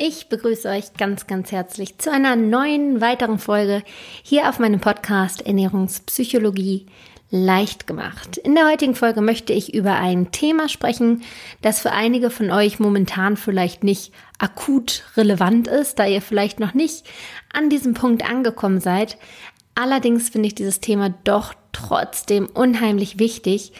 Ich 0.00 0.28
begrüße 0.28 0.68
euch 0.68 0.94
ganz, 0.94 1.26
ganz 1.26 1.50
herzlich 1.50 1.98
zu 1.98 2.12
einer 2.12 2.36
neuen 2.36 3.00
weiteren 3.00 3.40
Folge 3.40 3.82
hier 4.22 4.48
auf 4.48 4.60
meinem 4.60 4.78
Podcast 4.78 5.44
Ernährungspsychologie 5.44 6.86
leicht 7.30 7.88
gemacht. 7.88 8.36
In 8.36 8.54
der 8.54 8.68
heutigen 8.68 8.94
Folge 8.94 9.22
möchte 9.22 9.52
ich 9.52 9.74
über 9.74 9.96
ein 9.96 10.30
Thema 10.30 10.68
sprechen, 10.68 11.24
das 11.62 11.80
für 11.80 11.90
einige 11.90 12.30
von 12.30 12.52
euch 12.52 12.78
momentan 12.78 13.36
vielleicht 13.36 13.82
nicht 13.82 14.12
akut 14.38 15.02
relevant 15.16 15.66
ist, 15.66 15.98
da 15.98 16.06
ihr 16.06 16.22
vielleicht 16.22 16.60
noch 16.60 16.74
nicht 16.74 17.04
an 17.52 17.68
diesem 17.68 17.94
Punkt 17.94 18.24
angekommen 18.24 18.78
seid. 18.78 19.18
Allerdings 19.74 20.28
finde 20.28 20.46
ich 20.46 20.54
dieses 20.54 20.78
Thema 20.78 21.12
doch 21.24 21.54
trotzdem 21.72 22.46
unheimlich 22.46 23.18
wichtig, 23.18 23.72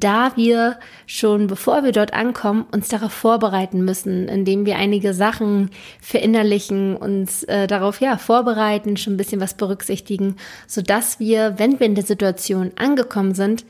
da 0.00 0.32
wir 0.36 0.78
schon 1.06 1.46
bevor 1.46 1.84
wir 1.84 1.92
dort 1.92 2.12
ankommen, 2.12 2.66
uns 2.72 2.88
darauf 2.88 3.12
vorbereiten 3.12 3.84
müssen, 3.84 4.28
indem 4.28 4.66
wir 4.66 4.76
einige 4.76 5.14
Sachen 5.14 5.70
verinnerlichen, 6.00 6.96
uns 6.96 7.44
äh, 7.44 7.66
darauf 7.66 8.00
ja 8.00 8.18
vorbereiten, 8.18 8.96
schon 8.96 9.14
ein 9.14 9.16
bisschen 9.18 9.40
was 9.40 9.54
berücksichtigen, 9.54 10.36
so 10.66 10.82
dass 10.82 11.18
wir, 11.18 11.58
wenn 11.58 11.80
wir 11.80 11.86
in 11.86 11.94
der 11.94 12.04
Situation 12.04 12.72
angekommen 12.76 13.34
sind, 13.34 13.64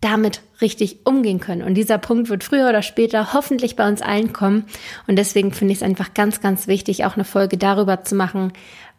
damit 0.00 0.40
richtig 0.60 0.98
umgehen 1.04 1.38
können. 1.38 1.62
Und 1.62 1.74
dieser 1.74 1.98
Punkt 1.98 2.28
wird 2.28 2.42
früher 2.42 2.68
oder 2.68 2.82
später 2.82 3.32
hoffentlich 3.32 3.76
bei 3.76 3.88
uns 3.88 4.02
allen 4.02 4.32
kommen. 4.32 4.64
Und 5.06 5.16
deswegen 5.16 5.52
finde 5.52 5.72
ich 5.72 5.78
es 5.78 5.84
einfach 5.84 6.12
ganz, 6.12 6.40
ganz 6.40 6.66
wichtig, 6.66 7.04
auch 7.04 7.14
eine 7.14 7.24
Folge 7.24 7.56
darüber 7.56 8.02
zu 8.02 8.16
machen, 8.16 8.52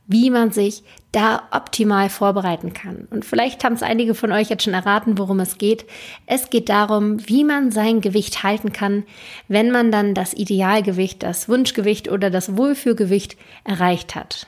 wie 0.07 0.29
man 0.29 0.51
sich 0.51 0.83
da 1.11 1.43
optimal 1.51 2.09
vorbereiten 2.09 2.73
kann. 2.73 3.07
Und 3.09 3.23
vielleicht 3.23 3.63
haben 3.63 3.73
es 3.73 3.83
einige 3.83 4.15
von 4.15 4.31
euch 4.31 4.49
jetzt 4.49 4.63
schon 4.63 4.73
erraten, 4.73 5.17
worum 5.17 5.39
es 5.39 5.57
geht. 5.57 5.85
Es 6.25 6.49
geht 6.49 6.69
darum, 6.69 7.27
wie 7.27 7.43
man 7.43 7.71
sein 7.71 8.01
Gewicht 8.01 8.43
halten 8.43 8.73
kann, 8.73 9.03
wenn 9.47 9.71
man 9.71 9.91
dann 9.91 10.13
das 10.13 10.33
Idealgewicht, 10.33 11.23
das 11.23 11.47
Wunschgewicht 11.47 12.09
oder 12.09 12.29
das 12.29 12.57
Wohlfühlgewicht 12.57 13.37
erreicht 13.63 14.15
hat. 14.15 14.47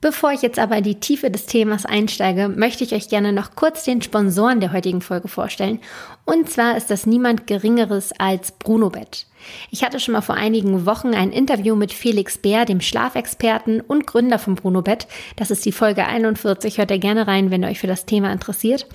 Bevor 0.00 0.32
ich 0.32 0.42
jetzt 0.42 0.58
aber 0.58 0.76
in 0.76 0.84
die 0.84 1.00
Tiefe 1.00 1.30
des 1.30 1.46
Themas 1.46 1.86
einsteige, 1.86 2.48
möchte 2.48 2.84
ich 2.84 2.94
euch 2.94 3.08
gerne 3.08 3.32
noch 3.32 3.56
kurz 3.56 3.84
den 3.84 4.02
Sponsoren 4.02 4.60
der 4.60 4.72
heutigen 4.72 5.00
Folge 5.00 5.28
vorstellen. 5.28 5.80
Und 6.24 6.50
zwar 6.50 6.76
ist 6.76 6.90
das 6.90 7.06
niemand 7.06 7.46
Geringeres 7.46 8.12
als 8.18 8.52
Brunobet. 8.52 9.26
Ich 9.70 9.84
hatte 9.84 10.00
schon 10.00 10.12
mal 10.12 10.20
vor 10.20 10.34
einigen 10.34 10.86
Wochen 10.86 11.14
ein 11.14 11.30
Interview 11.30 11.76
mit 11.76 11.92
Felix 11.92 12.36
Bär, 12.36 12.64
dem 12.64 12.80
Schlafexperten 12.80 13.80
und 13.80 14.06
Gründer 14.06 14.38
von 14.38 14.54
Brunobet. 14.54 15.06
Das 15.36 15.50
ist 15.50 15.64
die 15.64 15.72
Folge 15.72 16.06
41. 16.06 16.78
Hört 16.78 16.90
ihr 16.90 16.98
gerne 16.98 17.26
rein, 17.26 17.50
wenn 17.50 17.62
ihr 17.62 17.68
euch 17.68 17.80
für 17.80 17.86
das 17.86 18.06
Thema 18.06 18.32
interessiert. 18.32 18.86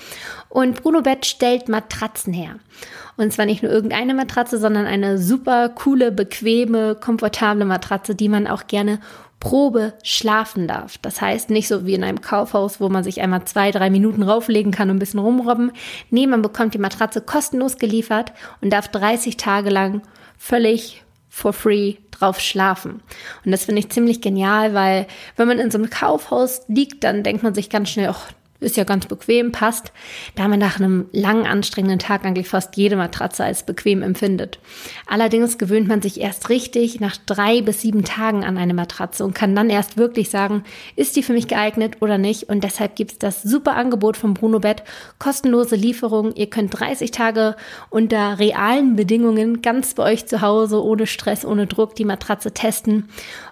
Und 0.49 0.81
Brunobet 0.81 1.25
stellt 1.25 1.69
Matratzen 1.69 2.33
her. 2.33 2.55
Und 3.17 3.31
zwar 3.33 3.45
nicht 3.45 3.63
nur 3.63 3.71
irgendeine 3.71 4.13
Matratze, 4.13 4.57
sondern 4.57 4.85
eine 4.85 5.17
super 5.17 5.69
coole, 5.69 6.11
bequeme, 6.11 6.95
komfortable 6.95 7.65
Matratze, 7.65 8.15
die 8.15 8.29
man 8.29 8.47
auch 8.47 8.67
gerne 8.67 8.99
Probe 9.41 9.95
schlafen 10.03 10.67
darf. 10.67 10.97
Das 10.99 11.19
heißt 11.19 11.49
nicht 11.49 11.67
so 11.67 11.85
wie 11.85 11.95
in 11.95 12.03
einem 12.03 12.21
Kaufhaus, 12.21 12.79
wo 12.79 12.87
man 12.87 13.03
sich 13.03 13.21
einmal 13.21 13.43
zwei, 13.43 13.71
drei 13.71 13.89
Minuten 13.89 14.23
rauflegen 14.23 14.71
kann 14.71 14.89
und 14.89 14.95
ein 14.97 14.99
bisschen 14.99 15.19
rumrobben. 15.19 15.71
Nee, 16.11 16.27
man 16.27 16.43
bekommt 16.43 16.75
die 16.75 16.79
Matratze 16.79 17.21
kostenlos 17.21 17.77
geliefert 17.77 18.31
und 18.61 18.71
darf 18.71 18.87
30 18.87 19.35
Tage 19.37 19.71
lang 19.71 20.03
völlig 20.37 21.03
for 21.27 21.53
free 21.53 21.95
drauf 22.11 22.39
schlafen. 22.39 23.01
Und 23.43 23.51
das 23.51 23.65
finde 23.65 23.79
ich 23.79 23.89
ziemlich 23.89 24.21
genial, 24.21 24.75
weil 24.75 25.07
wenn 25.37 25.47
man 25.47 25.59
in 25.59 25.71
so 25.71 25.79
einem 25.79 25.89
Kaufhaus 25.89 26.61
liegt, 26.67 27.03
dann 27.03 27.23
denkt 27.23 27.41
man 27.41 27.55
sich 27.55 27.69
ganz 27.69 27.89
schnell, 27.89 28.09
ach, 28.09 28.31
ist 28.61 28.77
ja 28.77 28.83
ganz 28.83 29.07
bequem, 29.07 29.51
passt, 29.51 29.91
da 30.35 30.47
man 30.47 30.59
nach 30.59 30.79
einem 30.79 31.07
langen, 31.11 31.45
anstrengenden 31.45 31.99
Tag 31.99 32.23
eigentlich 32.23 32.47
fast 32.47 32.77
jede 32.77 32.95
Matratze 32.95 33.43
als 33.43 33.65
bequem 33.65 34.03
empfindet. 34.03 34.59
Allerdings 35.07 35.57
gewöhnt 35.57 35.87
man 35.87 36.01
sich 36.01 36.21
erst 36.21 36.49
richtig 36.49 36.99
nach 36.99 37.17
drei 37.17 37.61
bis 37.61 37.81
sieben 37.81 38.03
Tagen 38.03 38.45
an 38.45 38.57
eine 38.57 38.73
Matratze 38.73 39.25
und 39.25 39.33
kann 39.33 39.55
dann 39.55 39.69
erst 39.69 39.97
wirklich 39.97 40.29
sagen, 40.29 40.63
ist 40.95 41.15
die 41.15 41.23
für 41.23 41.33
mich 41.33 41.47
geeignet 41.47 41.97
oder 42.01 42.17
nicht. 42.17 42.43
Und 42.43 42.63
deshalb 42.63 42.95
gibt 42.95 43.13
es 43.13 43.17
das 43.17 43.41
super 43.41 43.75
Angebot 43.75 44.15
von 44.15 44.35
Bruno 44.35 44.59
Bett, 44.59 44.83
kostenlose 45.17 45.75
Lieferung. 45.75 46.33
Ihr 46.35 46.49
könnt 46.49 46.79
30 46.79 47.11
Tage 47.11 47.55
unter 47.89 48.37
realen 48.37 48.95
Bedingungen 48.95 49.61
ganz 49.61 49.95
bei 49.95 50.03
euch 50.03 50.27
zu 50.27 50.41
Hause, 50.41 50.83
ohne 50.83 51.07
Stress, 51.07 51.45
ohne 51.45 51.65
Druck, 51.65 51.95
die 51.95 52.05
Matratze 52.05 52.53
testen 52.53 53.09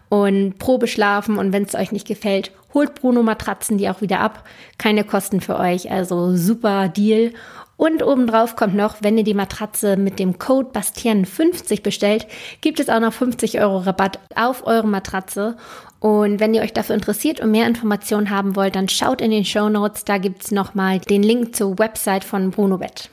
und 0.09 0.57
Probe 0.57 0.87
schlafen 0.87 1.37
und 1.37 1.53
wenn 1.53 1.63
es 1.63 1.75
euch 1.75 1.91
nicht 1.91 2.07
gefällt, 2.07 2.51
holt 2.73 2.95
Bruno 2.95 3.23
Matratzen 3.23 3.77
die 3.77 3.89
auch 3.89 4.01
wieder 4.01 4.19
ab. 4.19 4.43
Keine 4.77 5.03
Kosten 5.03 5.41
für 5.41 5.57
euch, 5.57 5.91
also 5.91 6.35
super 6.35 6.89
Deal. 6.89 7.31
Und 7.77 8.03
obendrauf 8.03 8.57
kommt 8.57 8.75
noch, 8.75 8.97
wenn 8.99 9.17
ihr 9.17 9.23
die 9.23 9.33
Matratze 9.33 9.95
mit 9.95 10.19
dem 10.19 10.37
Code 10.37 10.71
Bastian50 10.73 11.81
bestellt, 11.81 12.27
gibt 12.59 12.81
es 12.81 12.89
auch 12.89 12.99
noch 12.99 13.13
50 13.13 13.61
Euro 13.61 13.77
Rabatt 13.77 14.19
auf 14.35 14.67
eure 14.67 14.87
Matratze. 14.87 15.55
Und 16.01 16.41
wenn 16.41 16.53
ihr 16.53 16.61
euch 16.61 16.73
dafür 16.73 16.95
interessiert 16.95 17.39
und 17.39 17.51
mehr 17.51 17.67
Informationen 17.67 18.31
haben 18.31 18.57
wollt, 18.57 18.75
dann 18.75 18.89
schaut 18.89 19.21
in 19.21 19.31
den 19.31 19.45
Show 19.45 19.69
Notes, 19.69 20.03
da 20.03 20.17
gibt's 20.17 20.51
nochmal 20.51 20.99
den 20.99 21.23
Link 21.23 21.55
zur 21.55 21.79
Website 21.79 22.25
von 22.25 22.51
Bruno 22.51 22.77
Bett. 22.77 23.09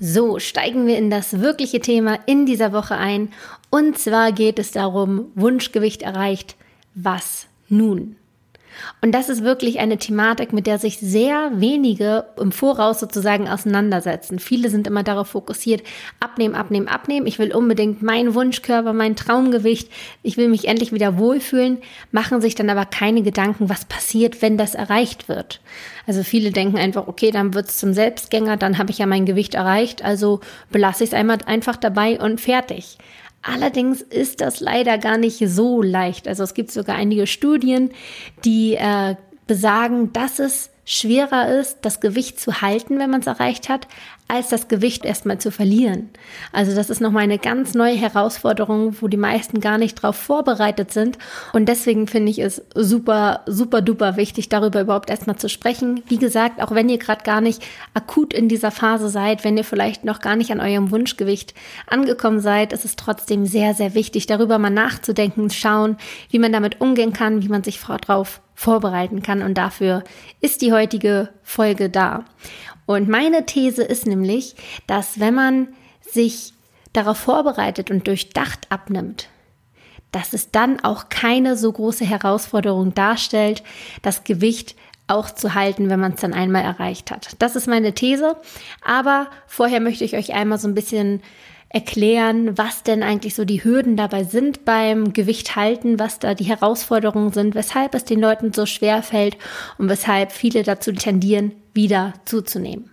So, 0.00 0.38
steigen 0.38 0.86
wir 0.86 0.96
in 0.96 1.10
das 1.10 1.40
wirkliche 1.40 1.80
Thema 1.80 2.18
in 2.26 2.46
dieser 2.46 2.72
Woche 2.72 2.96
ein. 2.96 3.30
Und 3.70 3.98
zwar 3.98 4.32
geht 4.32 4.58
es 4.58 4.70
darum, 4.70 5.26
Wunschgewicht 5.34 6.02
erreicht. 6.02 6.56
Was 6.94 7.46
nun? 7.68 8.16
Und 9.00 9.12
das 9.12 9.28
ist 9.28 9.42
wirklich 9.42 9.78
eine 9.80 9.98
Thematik, 9.98 10.52
mit 10.52 10.66
der 10.66 10.78
sich 10.78 10.98
sehr 10.98 11.50
wenige 11.54 12.24
im 12.40 12.52
Voraus 12.52 13.00
sozusagen 13.00 13.48
auseinandersetzen. 13.48 14.38
Viele 14.38 14.70
sind 14.70 14.86
immer 14.86 15.02
darauf 15.02 15.28
fokussiert, 15.28 15.82
abnehmen, 16.20 16.54
abnehmen, 16.54 16.88
abnehmen. 16.88 17.26
Ich 17.26 17.38
will 17.38 17.54
unbedingt 17.54 18.02
meinen 18.02 18.34
Wunschkörper, 18.34 18.92
mein 18.92 19.16
Traumgewicht. 19.16 19.90
Ich 20.22 20.36
will 20.36 20.48
mich 20.48 20.68
endlich 20.68 20.92
wieder 20.92 21.18
wohlfühlen, 21.18 21.78
machen 22.12 22.40
sich 22.40 22.54
dann 22.54 22.70
aber 22.70 22.84
keine 22.84 23.22
Gedanken, 23.22 23.68
was 23.68 23.84
passiert, 23.84 24.42
wenn 24.42 24.58
das 24.58 24.74
erreicht 24.74 25.28
wird. 25.28 25.60
Also 26.06 26.22
viele 26.22 26.50
denken 26.50 26.78
einfach, 26.78 27.06
okay, 27.06 27.30
dann 27.30 27.54
wird's 27.54 27.78
zum 27.78 27.92
Selbstgänger, 27.92 28.56
dann 28.56 28.78
habe 28.78 28.90
ich 28.90 28.98
ja 28.98 29.06
mein 29.06 29.26
Gewicht 29.26 29.54
erreicht, 29.54 30.04
also 30.04 30.40
belasse 30.70 31.04
ich 31.04 31.10
es 31.10 31.14
einmal 31.14 31.38
einfach 31.46 31.76
dabei 31.76 32.18
und 32.20 32.40
fertig. 32.40 32.98
Allerdings 33.42 34.02
ist 34.02 34.40
das 34.40 34.60
leider 34.60 34.98
gar 34.98 35.16
nicht 35.16 35.38
so 35.48 35.80
leicht. 35.82 36.28
Also 36.28 36.42
es 36.42 36.54
gibt 36.54 36.70
sogar 36.70 36.96
einige 36.96 37.26
Studien, 37.26 37.90
die 38.44 38.74
äh, 38.74 39.14
besagen, 39.46 40.12
dass 40.12 40.38
es 40.38 40.70
schwerer 40.88 41.48
ist, 41.48 41.80
das 41.82 42.00
Gewicht 42.00 42.40
zu 42.40 42.62
halten, 42.62 42.98
wenn 42.98 43.10
man 43.10 43.20
es 43.20 43.26
erreicht 43.26 43.68
hat, 43.68 43.86
als 44.26 44.48
das 44.48 44.68
Gewicht 44.68 45.04
erstmal 45.04 45.38
zu 45.38 45.50
verlieren. 45.50 46.08
Also 46.50 46.74
das 46.74 46.88
ist 46.88 47.02
nochmal 47.02 47.24
eine 47.24 47.38
ganz 47.38 47.74
neue 47.74 47.94
Herausforderung, 47.94 48.96
wo 49.00 49.08
die 49.08 49.18
meisten 49.18 49.60
gar 49.60 49.76
nicht 49.76 49.96
drauf 49.96 50.16
vorbereitet 50.16 50.90
sind. 50.90 51.18
Und 51.52 51.68
deswegen 51.68 52.06
finde 52.06 52.30
ich 52.30 52.38
es 52.38 52.62
super, 52.74 53.42
super 53.44 53.82
duper 53.82 54.16
wichtig, 54.16 54.48
darüber 54.48 54.80
überhaupt 54.80 55.10
erstmal 55.10 55.36
zu 55.36 55.50
sprechen. 55.50 56.02
Wie 56.08 56.16
gesagt, 56.16 56.62
auch 56.62 56.70
wenn 56.70 56.88
ihr 56.88 56.98
gerade 56.98 57.22
gar 57.22 57.42
nicht 57.42 57.62
akut 57.92 58.32
in 58.32 58.48
dieser 58.48 58.70
Phase 58.70 59.10
seid, 59.10 59.44
wenn 59.44 59.58
ihr 59.58 59.64
vielleicht 59.64 60.04
noch 60.04 60.20
gar 60.20 60.36
nicht 60.36 60.50
an 60.52 60.60
eurem 60.60 60.90
Wunschgewicht 60.90 61.52
angekommen 61.86 62.40
seid, 62.40 62.72
ist 62.72 62.86
es 62.86 62.96
trotzdem 62.96 63.44
sehr, 63.44 63.74
sehr 63.74 63.94
wichtig, 63.94 64.26
darüber 64.26 64.58
mal 64.58 64.70
nachzudenken, 64.70 65.50
schauen, 65.50 65.98
wie 66.30 66.38
man 66.38 66.52
damit 66.52 66.80
umgehen 66.80 67.12
kann, 67.12 67.42
wie 67.42 67.48
man 67.48 67.62
sich 67.62 67.78
darauf 67.78 68.40
vorbereiten 68.58 69.22
kann. 69.22 69.42
Und 69.42 69.54
dafür 69.56 70.02
ist 70.40 70.62
die 70.62 70.72
heutige 70.78 71.30
Folge 71.42 71.90
da. 71.90 72.24
Und 72.86 73.08
meine 73.08 73.44
These 73.46 73.82
ist 73.82 74.06
nämlich, 74.06 74.54
dass 74.86 75.20
wenn 75.20 75.34
man 75.34 75.68
sich 76.00 76.54
darauf 76.92 77.18
vorbereitet 77.18 77.90
und 77.90 78.06
durchdacht 78.06 78.66
abnimmt, 78.70 79.28
dass 80.12 80.32
es 80.32 80.50
dann 80.50 80.80
auch 80.80 81.08
keine 81.10 81.56
so 81.56 81.70
große 81.70 82.04
Herausforderung 82.04 82.94
darstellt, 82.94 83.62
das 84.02 84.24
Gewicht 84.24 84.74
auch 85.06 85.30
zu 85.30 85.54
halten, 85.54 85.90
wenn 85.90 86.00
man 86.00 86.12
es 86.12 86.20
dann 86.20 86.34
einmal 86.34 86.62
erreicht 86.62 87.10
hat. 87.10 87.36
Das 87.38 87.56
ist 87.56 87.66
meine 87.66 87.94
These. 87.94 88.36
Aber 88.82 89.28
vorher 89.46 89.80
möchte 89.80 90.04
ich 90.04 90.16
euch 90.16 90.32
einmal 90.32 90.58
so 90.58 90.68
ein 90.68 90.74
bisschen 90.74 91.22
erklären, 91.70 92.56
was 92.56 92.82
denn 92.82 93.02
eigentlich 93.02 93.34
so 93.34 93.44
die 93.44 93.62
Hürden 93.62 93.96
dabei 93.96 94.24
sind 94.24 94.64
beim 94.64 95.12
Gewicht 95.12 95.54
halten, 95.54 95.98
was 95.98 96.18
da 96.18 96.34
die 96.34 96.44
Herausforderungen 96.44 97.32
sind, 97.32 97.54
weshalb 97.54 97.94
es 97.94 98.04
den 98.04 98.20
Leuten 98.20 98.52
so 98.52 98.64
schwer 98.64 99.02
fällt 99.02 99.36
und 99.76 99.88
weshalb 99.88 100.32
viele 100.32 100.62
dazu 100.62 100.92
tendieren, 100.92 101.52
wieder 101.74 102.14
zuzunehmen. 102.24 102.90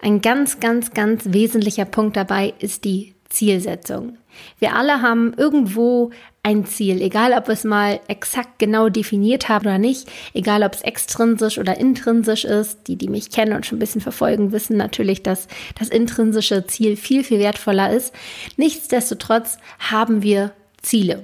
Ein 0.00 0.20
ganz, 0.20 0.60
ganz, 0.60 0.92
ganz 0.92 1.24
wesentlicher 1.26 1.84
Punkt 1.84 2.16
dabei 2.16 2.54
ist 2.58 2.84
die 2.84 3.14
Zielsetzung. 3.28 4.16
Wir 4.58 4.74
alle 4.74 5.02
haben 5.02 5.34
irgendwo 5.36 6.10
ein 6.42 6.66
Ziel, 6.66 7.00
egal 7.00 7.32
ob 7.32 7.48
wir 7.48 7.54
es 7.54 7.64
mal 7.64 8.00
exakt 8.06 8.58
genau 8.58 8.88
definiert 8.88 9.48
haben 9.48 9.66
oder 9.66 9.78
nicht, 9.78 10.10
egal 10.34 10.62
ob 10.62 10.74
es 10.74 10.82
extrinsisch 10.82 11.58
oder 11.58 11.78
intrinsisch 11.78 12.44
ist. 12.44 12.86
Die, 12.86 12.96
die 12.96 13.08
mich 13.08 13.30
kennen 13.30 13.54
und 13.54 13.66
schon 13.66 13.76
ein 13.76 13.80
bisschen 13.80 14.00
verfolgen, 14.00 14.52
wissen 14.52 14.76
natürlich, 14.76 15.22
dass 15.22 15.48
das 15.78 15.88
intrinsische 15.88 16.66
Ziel 16.66 16.96
viel, 16.96 17.24
viel 17.24 17.38
wertvoller 17.38 17.90
ist. 17.90 18.14
Nichtsdestotrotz 18.56 19.58
haben 19.78 20.22
wir 20.22 20.52
Ziele. 20.82 21.22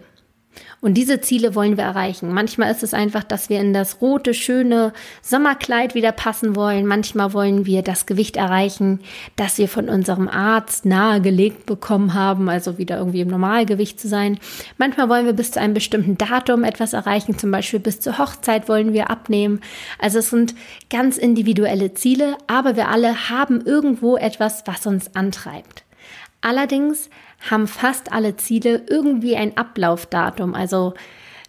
Und 0.82 0.94
diese 0.94 1.20
Ziele 1.20 1.54
wollen 1.54 1.76
wir 1.76 1.84
erreichen. 1.84 2.32
Manchmal 2.32 2.70
ist 2.70 2.82
es 2.82 2.94
einfach, 2.94 3.22
dass 3.22 3.50
wir 3.50 3.60
in 3.60 3.74
das 3.74 4.00
rote, 4.00 4.32
schöne 4.32 4.94
Sommerkleid 5.20 5.94
wieder 5.94 6.10
passen 6.10 6.56
wollen. 6.56 6.86
Manchmal 6.86 7.34
wollen 7.34 7.66
wir 7.66 7.82
das 7.82 8.06
Gewicht 8.06 8.36
erreichen, 8.36 9.00
das 9.36 9.58
wir 9.58 9.68
von 9.68 9.90
unserem 9.90 10.26
Arzt 10.26 10.86
nahegelegt 10.86 11.66
bekommen 11.66 12.14
haben, 12.14 12.48
also 12.48 12.78
wieder 12.78 12.96
irgendwie 12.96 13.20
im 13.20 13.28
Normalgewicht 13.28 14.00
zu 14.00 14.08
sein. 14.08 14.38
Manchmal 14.78 15.10
wollen 15.10 15.26
wir 15.26 15.34
bis 15.34 15.50
zu 15.50 15.60
einem 15.60 15.74
bestimmten 15.74 16.16
Datum 16.16 16.64
etwas 16.64 16.94
erreichen, 16.94 17.36
zum 17.36 17.50
Beispiel 17.50 17.80
bis 17.80 18.00
zur 18.00 18.16
Hochzeit 18.16 18.66
wollen 18.68 18.94
wir 18.94 19.10
abnehmen. 19.10 19.60
Also 19.98 20.20
es 20.20 20.30
sind 20.30 20.54
ganz 20.88 21.18
individuelle 21.18 21.92
Ziele, 21.92 22.38
aber 22.46 22.76
wir 22.76 22.88
alle 22.88 23.28
haben 23.28 23.60
irgendwo 23.60 24.16
etwas, 24.16 24.62
was 24.66 24.86
uns 24.86 25.14
antreibt. 25.14 25.84
Allerdings 26.41 27.11
haben 27.50 27.67
fast 27.67 28.12
alle 28.12 28.37
Ziele 28.37 28.82
irgendwie 28.88 29.37
ein 29.37 29.56
Ablaufdatum. 29.56 30.55
Also 30.55 30.94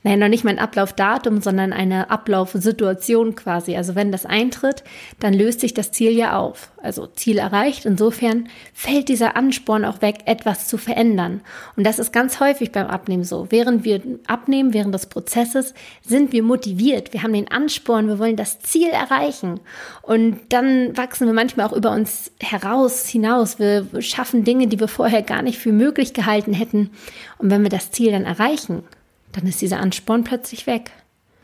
nein, 0.03 0.19
noch 0.19 0.27
nicht 0.27 0.43
mal 0.43 0.51
ein 0.51 0.59
Ablaufdatum, 0.59 1.41
sondern 1.41 1.73
eine 1.73 2.09
Ablaufsituation 2.09 3.35
quasi. 3.35 3.75
Also 3.75 3.95
wenn 3.95 4.11
das 4.11 4.25
eintritt, 4.25 4.83
dann 5.19 5.33
löst 5.33 5.59
sich 5.59 5.73
das 5.73 5.91
Ziel 5.91 6.11
ja 6.11 6.37
auf. 6.37 6.71
Also 6.81 7.05
Ziel 7.05 7.37
erreicht. 7.37 7.85
Insofern 7.85 8.49
fällt 8.73 9.09
dieser 9.09 9.35
Ansporn 9.35 9.85
auch 9.85 10.01
weg, 10.01 10.19
etwas 10.25 10.67
zu 10.67 10.77
verändern. 10.77 11.41
Und 11.75 11.85
das 11.85 11.99
ist 11.99 12.11
ganz 12.11 12.39
häufig 12.39 12.71
beim 12.71 12.87
Abnehmen 12.87 13.23
so. 13.23 13.47
Während 13.49 13.83
wir 13.83 14.01
abnehmen, 14.25 14.73
während 14.73 14.93
des 14.93 15.05
Prozesses, 15.05 15.75
sind 16.01 16.31
wir 16.31 16.41
motiviert. 16.41 17.13
Wir 17.13 17.21
haben 17.21 17.33
den 17.33 17.51
Ansporn, 17.51 18.07
wir 18.07 18.17
wollen 18.17 18.35
das 18.35 18.59
Ziel 18.59 18.89
erreichen. 18.89 19.59
Und 20.01 20.39
dann 20.49 20.97
wachsen 20.97 21.27
wir 21.27 21.33
manchmal 21.33 21.67
auch 21.67 21.73
über 21.73 21.91
uns 21.91 22.31
heraus, 22.41 23.07
hinaus. 23.07 23.59
Wir 23.59 23.85
schaffen 23.99 24.43
Dinge, 24.43 24.67
die 24.67 24.79
wir 24.79 24.87
vorher 24.87 25.21
gar 25.21 25.43
nicht 25.43 25.59
für 25.59 25.71
möglich 25.71 26.13
gehalten 26.13 26.53
hätten. 26.53 26.89
Und 27.37 27.51
wenn 27.51 27.61
wir 27.61 27.69
das 27.69 27.91
Ziel 27.91 28.11
dann 28.11 28.25
erreichen, 28.25 28.83
dann 29.33 29.47
ist 29.47 29.61
dieser 29.61 29.79
Ansporn 29.79 30.23
plötzlich 30.23 30.67
weg. 30.67 30.91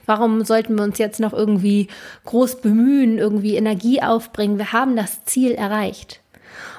Warum 0.05 0.45
sollten 0.45 0.75
wir 0.75 0.83
uns 0.83 0.97
jetzt 0.97 1.19
noch 1.19 1.33
irgendwie 1.33 1.87
groß 2.25 2.61
bemühen, 2.61 3.17
irgendwie 3.17 3.55
Energie 3.55 4.01
aufbringen? 4.01 4.57
Wir 4.57 4.71
haben 4.71 4.95
das 4.95 5.25
Ziel 5.25 5.51
erreicht. 5.51 6.21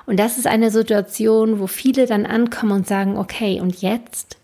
Und 0.07 0.19
das 0.19 0.39
ist 0.39 0.47
eine 0.47 0.71
Situation, 0.71 1.61
wo 1.61 1.67
viele 1.67 2.07
dann 2.07 2.25
ankommen 2.25 2.73
und 2.73 2.87
sagen, 2.89 3.19
okay, 3.19 3.61
und 3.61 3.83
jetzt? 3.83 4.39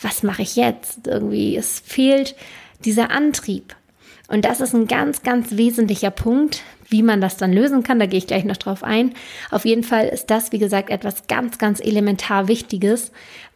Was 0.00 0.22
mache 0.22 0.42
ich 0.42 0.54
jetzt? 0.54 1.08
Irgendwie, 1.08 1.56
es 1.56 1.80
fehlt 1.80 2.36
dieser 2.84 3.10
Antrieb. 3.10 3.74
Und 4.28 4.44
das 4.44 4.60
ist 4.60 4.74
ein 4.74 4.86
ganz, 4.86 5.24
ganz 5.24 5.56
wesentlicher 5.56 6.12
Punkt, 6.12 6.62
wie 6.88 7.02
man 7.02 7.20
das 7.20 7.36
dann 7.36 7.52
lösen 7.52 7.82
kann. 7.82 7.98
Da 7.98 8.06
gehe 8.06 8.18
ich 8.18 8.26
gleich 8.28 8.44
noch 8.44 8.56
drauf 8.56 8.84
ein. 8.84 9.14
Auf 9.50 9.64
jeden 9.64 9.82
Fall 9.82 10.06
ist 10.06 10.26
das, 10.30 10.52
wie 10.52 10.58
gesagt, 10.58 10.90
etwas 10.90 11.26
ganz, 11.26 11.58
ganz 11.58 11.80
elementar 11.80 12.46
Wichtiges, 12.46 13.10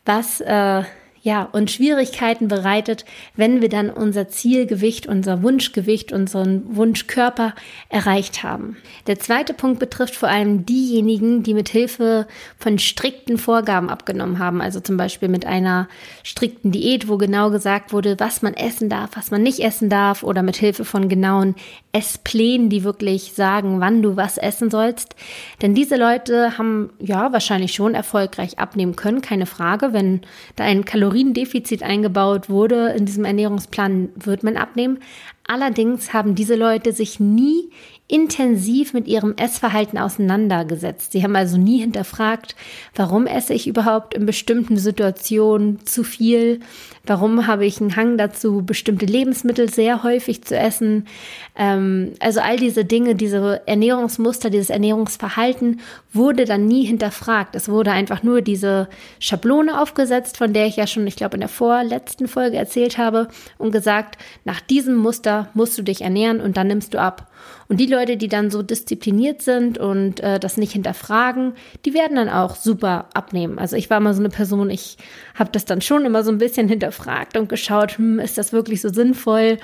was 0.05 0.41
äh, 0.41 0.83
ja, 1.25 1.49
und 1.53 1.71
Schwierigkeiten 1.71 2.49
bereitet, 2.49 3.05
wenn 3.37 3.61
wir 3.61 3.69
dann 3.69 3.91
unser 3.91 4.27
Zielgewicht, 4.29 5.07
unser 5.07 5.45
Wunschgewicht, 5.45 6.13
unseren 6.13 6.77
Wunschkörper 6.77 7.55
erreicht 7.89 8.43
haben. 8.43 8.77
Der 9.07 9.21
zweite 9.21 9.55
Punkt 9.55 9.79
betrifft 9.79 10.17
vor 10.17 10.29
allem 10.29 10.67
diejenigen, 10.67 11.45
die 11.45 11.55
mit 11.55 11.69
Hilfe 11.69 12.27
von 12.59 12.81
strikten 12.81 13.39
Vorgaben 13.39 13.89
abgenommen 13.89 14.41
haben, 14.41 14.61
also 14.61 14.81
zum 14.81 14.97
Beispiel 14.97 15.29
mit 15.29 15.47
einer 15.47 15.89
strikten 16.25 16.73
Diät, 16.73 17.09
wo 17.09 17.19
genau 17.19 17.51
gesagt 17.51 17.93
wurde, 17.93 18.19
was 18.19 18.43
man 18.43 18.55
essen 18.55 18.89
darf, 18.89 19.11
was 19.15 19.31
man 19.31 19.45
nicht 19.45 19.61
essen 19.61 19.89
darf, 19.89 20.25
oder 20.25 20.43
mit 20.43 20.57
Hilfe 20.57 20.85
von 20.85 21.09
genauen 21.09 21.55
Essplänen, 21.93 22.69
die 22.69 22.85
wirklich 22.85 23.33
sagen, 23.35 23.81
wann 23.81 24.03
du 24.03 24.17
was 24.17 24.39
essen 24.39 24.71
sollst. 24.71 25.15
Denn 25.61 25.75
diese 25.75 25.97
Leute 25.97 26.59
haben 26.59 26.91
ja 26.99 27.33
wahrscheinlich 27.33 27.75
schon 27.75 27.95
erfolgreich 27.95 28.59
abnehmen 28.59 28.97
können, 28.97 29.21
keine 29.21 29.47
Frage, 29.47 29.93
wenn 29.93 30.23
da 30.57 30.65
ein 30.65 30.85
Kalorien 30.85 31.13
Kaloriendefizit 31.13 31.83
eingebaut 31.83 32.49
wurde 32.49 32.91
in 32.97 33.07
diesem 33.07 33.25
Ernährungsplan, 33.25 34.11
wird 34.17 34.43
man 34.43 34.57
abnehmen. 34.57 34.99
Allerdings 35.47 36.13
haben 36.13 36.35
diese 36.35 36.55
Leute 36.55 36.93
sich 36.93 37.21
nie 37.21 37.71
intensiv 38.09 38.93
mit 38.93 39.09
ihrem 39.09 39.35
Essverhalten 39.37 39.99
auseinandergesetzt. 39.99 41.13
Sie 41.13 41.23
haben 41.23 41.35
also 41.35 41.57
nie 41.57 41.81
hinterfragt, 41.81 42.55
warum 42.95 43.27
esse 43.27 43.55
ich 43.55 43.67
überhaupt 43.67 44.15
in 44.15 44.27
bestimmten 44.27 44.77
Situationen 44.77 45.85
zu 45.85 46.05
viel? 46.05 46.61
Warum 47.05 47.47
habe 47.47 47.65
ich 47.67 47.81
einen 47.81 47.97
Hang 47.97 48.19
dazu, 48.19 48.63
bestimmte 48.63 49.07
Lebensmittel 49.07 49.69
sehr 49.69 50.03
häufig 50.03 50.45
zu 50.45 50.57
essen? 50.57 51.07
Ähm, 51.55 52.13
also 52.21 52.41
all 52.41 52.57
diese 52.57 52.85
Dinge, 52.85 53.15
diese 53.15 53.63
Ernährungsmuster, 53.67 54.49
dieses 54.49 54.71
Ernährungsverhalten 54.71 55.81
wurde 56.13 56.47
dann 56.47 56.67
nie 56.67 56.85
hinterfragt. 56.85 57.55
Es 57.55 57.69
wurde 57.69 57.93
einfach 57.93 58.23
nur 58.23 58.41
diese 58.41 58.89
Schablone 59.19 59.81
aufgesetzt, 59.81 60.39
von 60.39 60.55
der 60.55 60.67
ich 60.67 60.77
ja 60.77 60.87
schon, 60.87 61.07
ich 61.07 61.17
glaube, 61.17 61.35
in 61.35 61.41
der 61.41 61.49
vorletzten 61.49 62.27
Folge 62.27 62.57
erzählt 62.57 62.97
habe 62.97 63.29
und 63.59 63.71
gesagt, 63.71 64.17
nach 64.45 64.61
diesem 64.61 64.97
Muster 64.97 65.49
musst 65.53 65.77
du 65.77 65.83
dich 65.83 66.01
ernähren 66.01 66.41
und 66.41 66.57
dann 66.57 66.69
nimmst 66.69 66.95
du 66.95 67.01
ab. 67.01 67.31
Und 67.69 67.79
die 67.79 67.87
Leute, 67.87 68.17
die 68.17 68.29
dann 68.29 68.51
so 68.51 68.63
diszipliniert 68.63 69.43
sind 69.43 69.79
und 69.79 70.21
äh, 70.21 70.39
das 70.39 70.57
nicht 70.57 70.73
hinterfragen, 70.73 71.55
die 71.85 71.95
werden 71.95 72.17
dann 72.17 72.29
auch 72.29 72.57
super 72.57 73.07
abnehmen. 73.15 73.59
Also 73.59 73.77
ich 73.77 73.91
war 73.91 74.01
mal 74.01 74.15
so 74.15 74.21
eine 74.21 74.29
Person, 74.29 74.71
ich 74.71 74.97
habe 75.35 75.51
das 75.53 75.65
dann 75.65 75.81
schon 75.81 76.05
immer 76.05 76.23
so 76.23 76.31
ein 76.31 76.39
bisschen 76.39 76.69
hinterfragt 76.69 77.37
und 77.37 77.49
geschaut, 77.49 77.99
hm, 77.99 78.19
ist 78.19 78.39
das 78.39 78.53
wirklich 78.53 78.81
so 78.81 78.91
sinnvoll? 78.91 79.59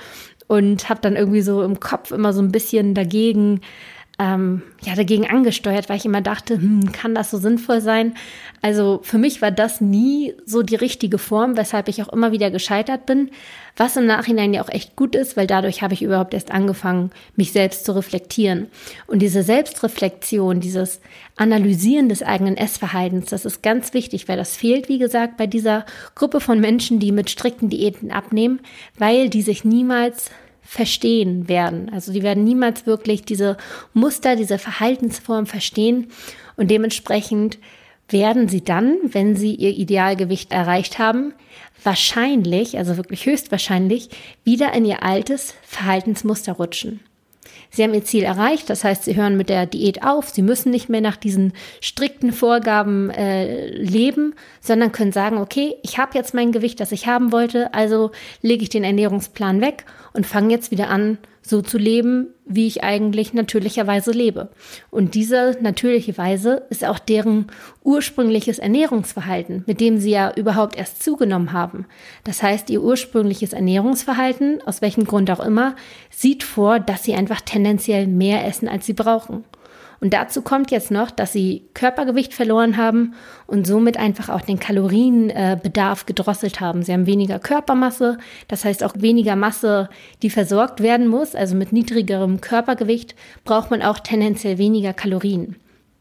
Und 0.49 0.89
habe 0.89 0.99
dann 0.99 1.15
irgendwie 1.15 1.41
so 1.41 1.61
im 1.63 1.79
Kopf 1.79 2.11
immer 2.11 2.33
so 2.33 2.41
ein 2.41 2.51
bisschen 2.51 2.93
dagegen 2.95 3.61
ähm, 4.19 4.61
ja, 4.81 4.95
dagegen 4.95 5.27
angesteuert, 5.27 5.87
weil 5.87 5.95
ich 5.95 6.05
immer 6.05 6.21
dachte, 6.21 6.55
hm, 6.55 6.91
kann 6.91 7.15
das 7.15 7.31
so 7.31 7.37
sinnvoll 7.37 7.79
sein? 7.79 8.15
Also 8.61 8.99
für 9.01 9.17
mich 9.17 9.41
war 9.41 9.51
das 9.51 9.79
nie 9.79 10.33
so 10.45 10.61
die 10.61 10.75
richtige 10.75 11.17
Form, 11.17 11.55
weshalb 11.55 11.87
ich 11.87 12.03
auch 12.03 12.11
immer 12.11 12.33
wieder 12.33 12.51
gescheitert 12.51 13.05
bin, 13.05 13.31
was 13.77 13.95
im 13.95 14.05
Nachhinein 14.05 14.53
ja 14.53 14.61
auch 14.61 14.67
echt 14.67 14.97
gut 14.97 15.15
ist, 15.15 15.37
weil 15.37 15.47
dadurch 15.47 15.81
habe 15.81 15.93
ich 15.93 16.01
überhaupt 16.01 16.33
erst 16.33 16.51
angefangen, 16.51 17.11
mich 17.37 17.53
selbst 17.53 17.85
zu 17.85 17.95
reflektieren. 17.95 18.67
Und 19.07 19.19
diese 19.19 19.41
Selbstreflexion, 19.41 20.59
dieses 20.59 20.99
Analysieren 21.37 22.09
des 22.09 22.21
eigenen 22.21 22.57
Essverhaltens, 22.57 23.29
das 23.29 23.45
ist 23.45 23.63
ganz 23.63 23.93
wichtig, 23.93 24.27
weil 24.27 24.35
das 24.35 24.57
fehlt, 24.57 24.89
wie 24.89 24.99
gesagt, 24.99 25.37
bei 25.37 25.47
dieser 25.47 25.85
Gruppe 26.15 26.41
von 26.41 26.59
Menschen, 26.59 26.99
die 26.99 27.13
mit 27.13 27.29
strikten 27.29 27.69
Diäten 27.69 28.11
abnehmen, 28.11 28.59
weil 28.97 29.29
die 29.29 29.43
sich 29.43 29.63
niemals 29.63 30.29
verstehen 30.69 31.49
werden. 31.49 31.89
Also 31.91 32.13
die 32.13 32.21
werden 32.21 32.43
niemals 32.43 32.85
wirklich 32.85 33.23
diese 33.23 33.57
Muster, 33.95 34.35
diese 34.35 34.59
Verhaltensform 34.59 35.47
verstehen 35.47 36.09
und 36.57 36.69
dementsprechend 36.69 37.57
werden 38.07 38.47
sie 38.47 38.63
dann, 38.63 38.97
wenn 39.01 39.35
sie 39.35 39.55
ihr 39.55 39.71
Idealgewicht 39.71 40.51
erreicht 40.51 40.99
haben, 40.99 41.33
wahrscheinlich, 41.83 42.77
also 42.77 42.97
wirklich 42.97 43.25
höchstwahrscheinlich, 43.25 44.09
wieder 44.43 44.71
in 44.73 44.85
ihr 44.85 45.01
altes 45.01 45.55
Verhaltensmuster 45.63 46.53
rutschen. 46.53 46.99
Sie 47.71 47.83
haben 47.83 47.93
ihr 47.93 48.03
Ziel 48.03 48.23
erreicht, 48.23 48.69
das 48.69 48.83
heißt, 48.83 49.05
sie 49.05 49.15
hören 49.15 49.37
mit 49.37 49.49
der 49.49 49.65
Diät 49.65 50.03
auf, 50.03 50.29
sie 50.29 50.41
müssen 50.41 50.71
nicht 50.71 50.89
mehr 50.89 51.01
nach 51.01 51.17
diesen 51.17 51.53
strikten 51.81 52.31
Vorgaben 52.31 53.09
äh, 53.11 53.69
leben, 53.75 54.35
sondern 54.59 54.91
können 54.91 55.11
sagen, 55.11 55.37
okay, 55.37 55.75
ich 55.83 55.97
habe 55.97 56.17
jetzt 56.17 56.33
mein 56.33 56.51
Gewicht, 56.51 56.79
das 56.79 56.91
ich 56.91 57.07
haben 57.07 57.31
wollte, 57.31 57.73
also 57.73 58.11
lege 58.41 58.63
ich 58.63 58.69
den 58.69 58.83
Ernährungsplan 58.83 59.61
weg 59.61 59.85
und 60.13 60.25
fange 60.25 60.53
jetzt 60.53 60.71
wieder 60.71 60.89
an, 60.89 61.17
so 61.41 61.61
zu 61.61 61.77
leben, 61.77 62.27
wie 62.45 62.67
ich 62.67 62.83
eigentlich 62.83 63.33
natürlicherweise 63.33 64.11
lebe. 64.11 64.49
Und 64.91 65.15
diese 65.15 65.57
natürliche 65.61 66.17
Weise 66.17 66.63
ist 66.69 66.85
auch 66.85 66.99
deren 66.99 67.47
ursprüngliches 67.83 68.59
Ernährungsverhalten, 68.59 69.63
mit 69.65 69.81
dem 69.81 69.97
sie 69.99 70.11
ja 70.11 70.31
überhaupt 70.35 70.77
erst 70.77 71.01
zugenommen 71.01 71.51
haben. 71.53 71.85
Das 72.23 72.43
heißt, 72.43 72.69
ihr 72.69 72.81
ursprüngliches 72.81 73.53
Ernährungsverhalten, 73.53 74.61
aus 74.65 74.81
welchem 74.81 75.05
Grund 75.05 75.31
auch 75.31 75.39
immer, 75.39 75.75
sieht 76.09 76.43
vor, 76.43 76.79
dass 76.79 77.03
sie 77.03 77.15
einfach 77.15 77.41
tendenziell 77.41 78.07
mehr 78.07 78.45
essen, 78.45 78.67
als 78.67 78.85
sie 78.85 78.93
brauchen. 78.93 79.43
Und 80.01 80.13
dazu 80.13 80.41
kommt 80.41 80.71
jetzt 80.71 80.91
noch, 80.91 81.11
dass 81.11 81.33
sie 81.33 81.63
Körpergewicht 81.73 82.33
verloren 82.33 82.77
haben 82.77 83.15
und 83.47 83.67
somit 83.67 83.97
einfach 83.97 84.29
auch 84.29 84.41
den 84.41 84.59
Kalorienbedarf 84.59 86.05
gedrosselt 86.05 86.61
haben. 86.61 86.83
Sie 86.83 86.93
haben 86.93 87.05
weniger 87.05 87.39
Körpermasse, 87.39 88.17
das 88.47 88.63
heißt 88.63 88.83
auch 88.83 88.93
weniger 88.97 89.35
Masse, 89.35 89.89
die 90.21 90.29
versorgt 90.29 90.81
werden 90.81 91.07
muss. 91.07 91.35
Also 91.35 91.55
mit 91.55 91.73
niedrigerem 91.73 92.39
Körpergewicht 92.39 93.15
braucht 93.43 93.71
man 93.71 93.81
auch 93.81 93.99
tendenziell 93.99 94.57
weniger 94.57 94.93
Kalorien. 94.93 95.57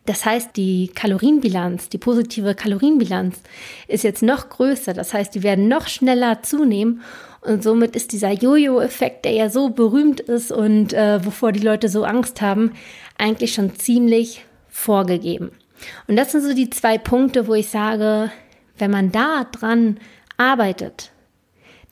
Das 0.09 0.25
heißt, 0.25 0.57
die 0.57 0.89
Kalorienbilanz, 0.95 1.91
die 1.91 1.99
positive 1.99 2.55
Kalorienbilanz 2.55 3.43
ist 3.89 4.05
jetzt 4.05 4.23
noch 4.23 4.49
größer. 4.49 4.95
Das 4.95 5.13
heißt, 5.13 5.35
die 5.35 5.43
werden 5.43 5.69
noch 5.69 5.87
schneller 5.87 6.43
zunehmen 6.43 7.03
und 7.43 7.63
somit 7.63 7.95
ist 7.95 8.13
dieser 8.13 8.33
Jojo-Effekt, 8.33 9.27
der 9.27 9.33
ja 9.33 9.51
so 9.51 9.69
berühmt 9.69 10.21
ist 10.21 10.51
und 10.51 10.95
äh, 10.95 11.23
wovor 11.27 11.53
die 11.53 11.61
Leute 11.61 11.91
so 11.91 12.05
Angst 12.05 12.41
haben, 12.41 12.73
eigentlich 13.19 13.53
schon 13.53 13.77
ziemlich 13.77 14.47
vorgegeben. 14.71 15.51
Und 16.07 16.17
das 16.17 16.33
sind 16.33 16.41
so 16.41 16.55
die 16.55 16.71
zwei 16.71 16.97
Punkte, 16.97 17.47
wo 17.47 17.53
ich 17.53 17.69
sage, 17.69 18.33
wenn 18.79 18.91
man 18.91 19.13
da 19.13 19.45
dran 19.45 19.99
arbeitet, 20.39 21.11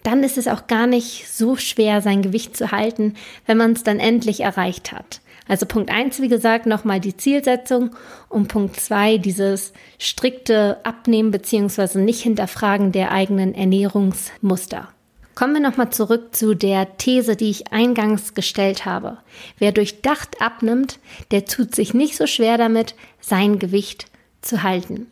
dann 0.04 0.22
ist 0.22 0.38
es 0.38 0.48
auch 0.48 0.68
gar 0.68 0.86
nicht 0.86 1.28
so 1.28 1.56
schwer, 1.56 2.00
sein 2.00 2.22
Gewicht 2.22 2.56
zu 2.56 2.70
halten, 2.70 3.12
wenn 3.44 3.58
man 3.58 3.72
es 3.72 3.82
dann 3.82 4.00
endlich 4.00 4.40
erreicht 4.40 4.92
hat. 4.92 5.20
Also 5.48 5.66
Punkt 5.66 5.90
eins, 5.90 6.20
wie 6.20 6.28
gesagt, 6.28 6.66
nochmal 6.66 7.00
die 7.00 7.16
Zielsetzung 7.16 7.90
und 8.28 8.48
Punkt 8.48 8.80
zwei, 8.80 9.18
dieses 9.18 9.72
strikte 9.98 10.78
Abnehmen 10.84 11.30
beziehungsweise 11.30 12.00
nicht 12.00 12.20
hinterfragen 12.20 12.92
der 12.92 13.12
eigenen 13.12 13.54
Ernährungsmuster. 13.54 14.88
Kommen 15.36 15.52
wir 15.52 15.60
nochmal 15.60 15.90
zurück 15.90 16.34
zu 16.34 16.54
der 16.54 16.96
These, 16.96 17.36
die 17.36 17.50
ich 17.50 17.70
eingangs 17.70 18.32
gestellt 18.32 18.86
habe. 18.86 19.18
Wer 19.58 19.70
durchdacht 19.70 20.40
abnimmt, 20.40 20.98
der 21.30 21.44
tut 21.44 21.74
sich 21.74 21.92
nicht 21.92 22.16
so 22.16 22.26
schwer 22.26 22.56
damit, 22.56 22.94
sein 23.20 23.58
Gewicht 23.58 24.06
zu 24.40 24.62
halten. 24.62 25.08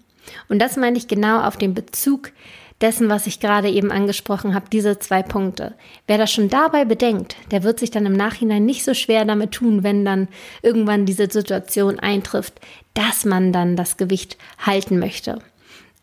Und 0.48 0.60
das 0.60 0.76
meine 0.76 0.96
ich 0.96 1.08
genau 1.08 1.42
auf 1.42 1.58
den 1.58 1.74
Bezug 1.74 2.32
dessen, 2.80 3.08
was 3.08 3.26
ich 3.26 3.40
gerade 3.40 3.70
eben 3.70 3.90
angesprochen 3.90 4.54
habe, 4.54 4.66
diese 4.70 4.98
zwei 4.98 5.22
Punkte. 5.22 5.74
Wer 6.06 6.18
das 6.18 6.32
schon 6.32 6.48
dabei 6.48 6.84
bedenkt, 6.84 7.36
der 7.50 7.62
wird 7.62 7.78
sich 7.78 7.90
dann 7.90 8.06
im 8.06 8.12
Nachhinein 8.12 8.64
nicht 8.64 8.84
so 8.84 8.94
schwer 8.94 9.24
damit 9.24 9.52
tun, 9.52 9.82
wenn 9.82 10.04
dann 10.04 10.28
irgendwann 10.62 11.06
diese 11.06 11.30
Situation 11.30 11.98
eintrifft, 11.98 12.60
dass 12.94 13.24
man 13.24 13.52
dann 13.52 13.76
das 13.76 13.96
Gewicht 13.96 14.36
halten 14.58 14.98
möchte. 14.98 15.38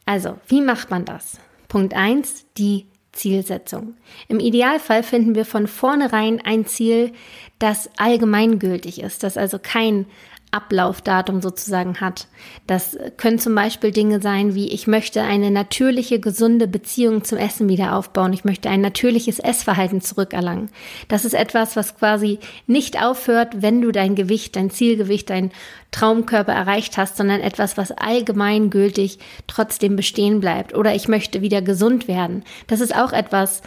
Also, 0.06 0.38
wie 0.48 0.62
macht 0.62 0.90
man 0.90 1.06
das? 1.06 1.38
Punkt 1.68 1.94
eins: 1.94 2.46
die 2.58 2.86
Zielsetzung. 3.12 3.96
Im 4.28 4.40
Idealfall 4.40 5.04
finden 5.04 5.36
wir 5.36 5.46
von 5.46 5.68
vornherein 5.68 6.42
ein 6.44 6.66
Ziel, 6.66 7.12
das 7.60 7.90
allgemeingültig 7.98 9.02
ist, 9.02 9.24
das 9.24 9.38
also 9.38 9.60
kein 9.60 10.06
Ablaufdatum 10.52 11.42
sozusagen 11.42 12.02
hat. 12.02 12.28
Das 12.68 12.98
können 13.16 13.40
zum 13.40 13.56
Beispiel 13.56 13.92
Dinge 13.92 14.22
sein 14.22 14.54
wie, 14.54 14.68
ich 14.68 14.86
möchte 14.86 15.22
eine 15.22 15.50
natürliche, 15.50 16.20
gesunde 16.20 16.68
Beziehung 16.68 17.24
zum 17.24 17.38
Essen 17.38 17.70
wieder 17.70 17.96
aufbauen. 17.96 18.34
Ich 18.34 18.44
möchte 18.44 18.70
ein 18.70 18.82
natürliches 18.82 19.40
Essverhalten 19.40 20.02
zurückerlangen. 20.02 20.70
Das 21.08 21.24
ist 21.24 21.36
etwas, 21.36 21.78
was 21.78 21.96
quasi 21.96 22.40
nicht 22.68 23.02
aufhört, 23.02 23.62
wenn 23.62 23.82
du 23.82 23.94
dein 23.94 24.16
Gewicht, 24.16 24.58
dein 24.58 24.70
Zielgewicht, 24.70 25.30
dein 25.30 25.52
Traumkörper 25.92 26.54
erreicht 26.54 26.98
hast, 26.98 27.16
sondern 27.18 27.42
etwas, 27.42 27.78
was 27.78 27.92
allgemeingültig 27.92 29.20
trotzdem 29.48 29.96
bestehen 29.96 30.42
bleibt. 30.42 30.74
Oder 30.76 30.96
ich 30.96 31.08
möchte 31.08 31.42
wieder 31.42 31.62
gesund 31.62 32.08
werden. 32.08 32.44
Das 32.68 32.82
ist 32.82 32.96
auch 32.96 33.14
etwas, 33.14 33.62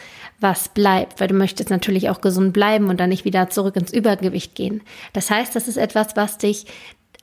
was 0.44 0.68
bleibt, 0.68 1.18
weil 1.18 1.28
du 1.28 1.34
möchtest 1.34 1.70
natürlich 1.70 2.10
auch 2.10 2.20
gesund 2.20 2.52
bleiben 2.52 2.90
und 2.90 3.00
dann 3.00 3.08
nicht 3.08 3.24
wieder 3.24 3.48
zurück 3.48 3.74
ins 3.74 3.92
Übergewicht 3.92 4.54
gehen. 4.54 4.82
Das 5.14 5.30
heißt, 5.30 5.56
das 5.56 5.66
ist 5.66 5.78
etwas, 5.78 6.14
was 6.14 6.38
dich 6.38 6.66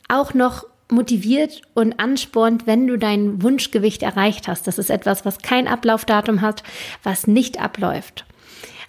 auch 0.10 0.34
noch 0.34 0.66
motiviert 0.90 1.62
und 1.76 2.00
anspornt, 2.00 2.68
wenn 2.68 2.88
du 2.88 2.98
dein 2.98 3.42
Wunschgewicht 3.44 4.02
erreicht 4.02 4.48
hast. 4.48 4.68
Das 4.68 4.80
ist 4.80 4.90
etwas, 4.90 5.24
was 5.24 5.38
kein 5.38 5.68
Ablaufdatum 5.68 6.42
hat, 6.42 6.64
was 7.04 7.28
nicht 7.28 7.62
abläuft. 7.62 8.26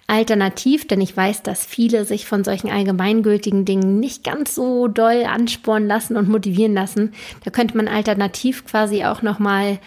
Alternativ, 0.07 0.85
denn 0.87 0.99
ich 0.99 1.15
weiß, 1.15 1.43
dass 1.43 1.63
viele 1.63 2.03
sich 2.03 2.25
von 2.25 2.43
solchen 2.43 2.69
allgemeingültigen 2.69 3.65
Dingen 3.65 3.99
nicht 3.99 4.23
ganz 4.23 4.55
so 4.55 4.87
doll 4.87 5.25
anspornen 5.25 5.87
lassen 5.87 6.17
und 6.17 6.27
motivieren 6.27 6.73
lassen, 6.73 7.13
da 7.45 7.51
könnte 7.51 7.77
man 7.77 7.87
alternativ 7.87 8.65
quasi 8.65 9.05
auch 9.05 9.21
noch 9.21 9.37
mal 9.37 9.77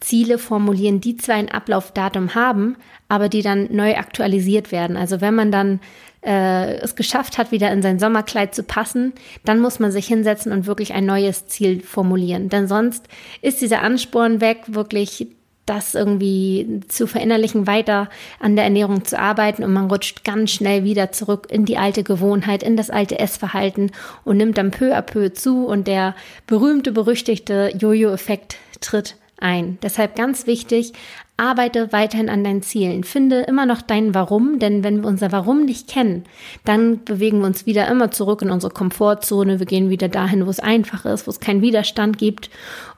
Ziele 0.00 0.38
formulieren, 0.38 1.00
die 1.00 1.16
zwar 1.16 1.36
ein 1.36 1.50
Ablaufdatum 1.50 2.34
haben, 2.34 2.76
aber 3.08 3.28
die 3.28 3.42
dann 3.42 3.68
neu 3.70 3.96
aktualisiert 3.96 4.72
werden. 4.72 4.96
Also 4.96 5.20
wenn 5.20 5.34
man 5.34 5.50
dann 5.50 5.80
äh, 6.22 6.78
es 6.78 6.96
geschafft 6.96 7.38
hat, 7.38 7.52
wieder 7.52 7.70
in 7.70 7.82
sein 7.82 7.98
Sommerkleid 7.98 8.54
zu 8.54 8.62
passen, 8.62 9.12
dann 9.44 9.60
muss 9.60 9.78
man 9.78 9.92
sich 9.92 10.06
hinsetzen 10.06 10.52
und 10.52 10.66
wirklich 10.66 10.92
ein 10.92 11.06
neues 11.06 11.46
Ziel 11.46 11.80
formulieren. 11.80 12.48
Denn 12.48 12.68
sonst 12.68 13.06
ist 13.42 13.60
dieser 13.62 13.82
Ansporn 13.82 14.40
weg, 14.40 14.64
wirklich 14.66 15.28
das 15.66 15.96
irgendwie 15.96 16.80
zu 16.88 17.08
verinnerlichen, 17.08 17.66
weiter 17.66 18.08
an 18.38 18.54
der 18.54 18.64
Ernährung 18.64 19.04
zu 19.04 19.18
arbeiten 19.18 19.64
und 19.64 19.72
man 19.72 19.90
rutscht 19.90 20.24
ganz 20.24 20.52
schnell 20.52 20.84
wieder 20.84 21.10
zurück 21.10 21.48
in 21.50 21.64
die 21.64 21.76
alte 21.76 22.04
Gewohnheit, 22.04 22.62
in 22.62 22.76
das 22.76 22.88
alte 22.88 23.18
Essverhalten 23.18 23.90
und 24.24 24.36
nimmt 24.36 24.58
dann 24.58 24.70
peu 24.70 24.96
à 24.96 25.02
peu 25.02 25.32
zu 25.32 25.66
und 25.66 25.88
der 25.88 26.14
berühmte, 26.46 26.92
berüchtigte 26.92 27.72
Jojo-Effekt 27.76 28.58
tritt 28.80 29.16
ein. 29.38 29.78
Deshalb 29.82 30.16
ganz 30.16 30.46
wichtig, 30.46 30.92
arbeite 31.36 31.92
weiterhin 31.92 32.28
an 32.28 32.44
deinen 32.44 32.62
Zielen. 32.62 33.04
Finde 33.04 33.42
immer 33.42 33.66
noch 33.66 33.82
dein 33.82 34.14
Warum, 34.14 34.58
denn 34.58 34.82
wenn 34.82 35.02
wir 35.02 35.08
unser 35.08 35.32
Warum 35.32 35.64
nicht 35.64 35.88
kennen, 35.88 36.24
dann 36.64 37.04
bewegen 37.04 37.40
wir 37.40 37.46
uns 37.46 37.66
wieder 37.66 37.88
immer 37.88 38.10
zurück 38.10 38.42
in 38.42 38.50
unsere 38.50 38.72
Komfortzone. 38.72 39.58
Wir 39.58 39.66
gehen 39.66 39.90
wieder 39.90 40.08
dahin, 40.08 40.46
wo 40.46 40.50
es 40.50 40.60
einfach 40.60 41.04
ist, 41.04 41.26
wo 41.26 41.30
es 41.30 41.40
keinen 41.40 41.62
Widerstand 41.62 42.18
gibt. 42.18 42.50